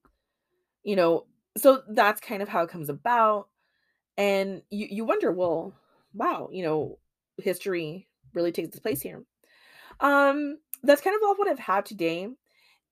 you 0.83 0.97
know, 0.97 1.27
so 1.57 1.83
that's 1.89 2.21
kind 2.21 2.43
of 2.43 2.49
how 2.49 2.63
it 2.63 2.71
comes 2.71 2.89
about, 2.89 3.49
and 4.17 4.63
you 4.71 4.89
you 4.91 5.05
wonder, 5.05 5.33
well, 5.33 5.75
wow, 6.15 6.49
you 6.53 6.63
know, 6.63 6.99
history 7.39 8.09
really 8.35 8.53
takes 8.53 8.69
its 8.69 8.81
place 8.81 9.01
here. 9.01 9.25
Um, 10.01 10.59
that's 10.83 11.03
kind 11.03 11.17
of 11.17 11.23
all 11.25 11.37
what 11.37 11.49
I've 11.49 11.59
had 11.59 11.87
today. 11.87 12.29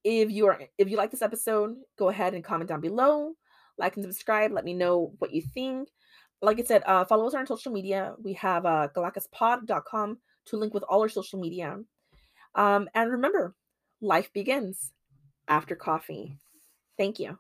If 0.05 0.31
you 0.31 0.47
are 0.47 0.61
if 0.79 0.89
you 0.89 0.97
like 0.97 1.11
this 1.11 1.23
episode, 1.23 1.77
go 1.99 2.09
ahead 2.09 2.35
and 2.35 2.45
comment 2.45 2.69
down 2.69 2.81
below, 2.81 3.33
like 3.79 3.97
and 3.97 4.05
subscribe. 4.05 4.53
Let 4.53 4.65
me 4.65 4.75
know 4.75 5.13
what 5.19 5.33
you 5.33 5.43
think. 5.43 5.89
Like 6.43 6.59
I 6.59 6.63
said, 6.63 6.83
uh, 6.87 7.05
follow 7.05 7.27
us 7.27 7.35
on 7.35 7.47
social 7.47 7.73
media. 7.73 8.15
We 8.23 8.33
have 8.35 8.65
uh, 8.65 8.89
calacaspod.com 8.97 10.19
to 10.47 10.57
link 10.57 10.73
with 10.73 10.85
all 10.85 11.03
our 11.03 11.09
social 11.09 11.39
media. 11.39 11.79
Um, 12.55 12.89
and 12.95 13.11
remember, 13.11 13.55
life 14.01 14.33
begins 14.33 14.93
after 15.49 15.77
coffee. 15.77 16.39
Thank 16.97 17.19
you. 17.19 17.39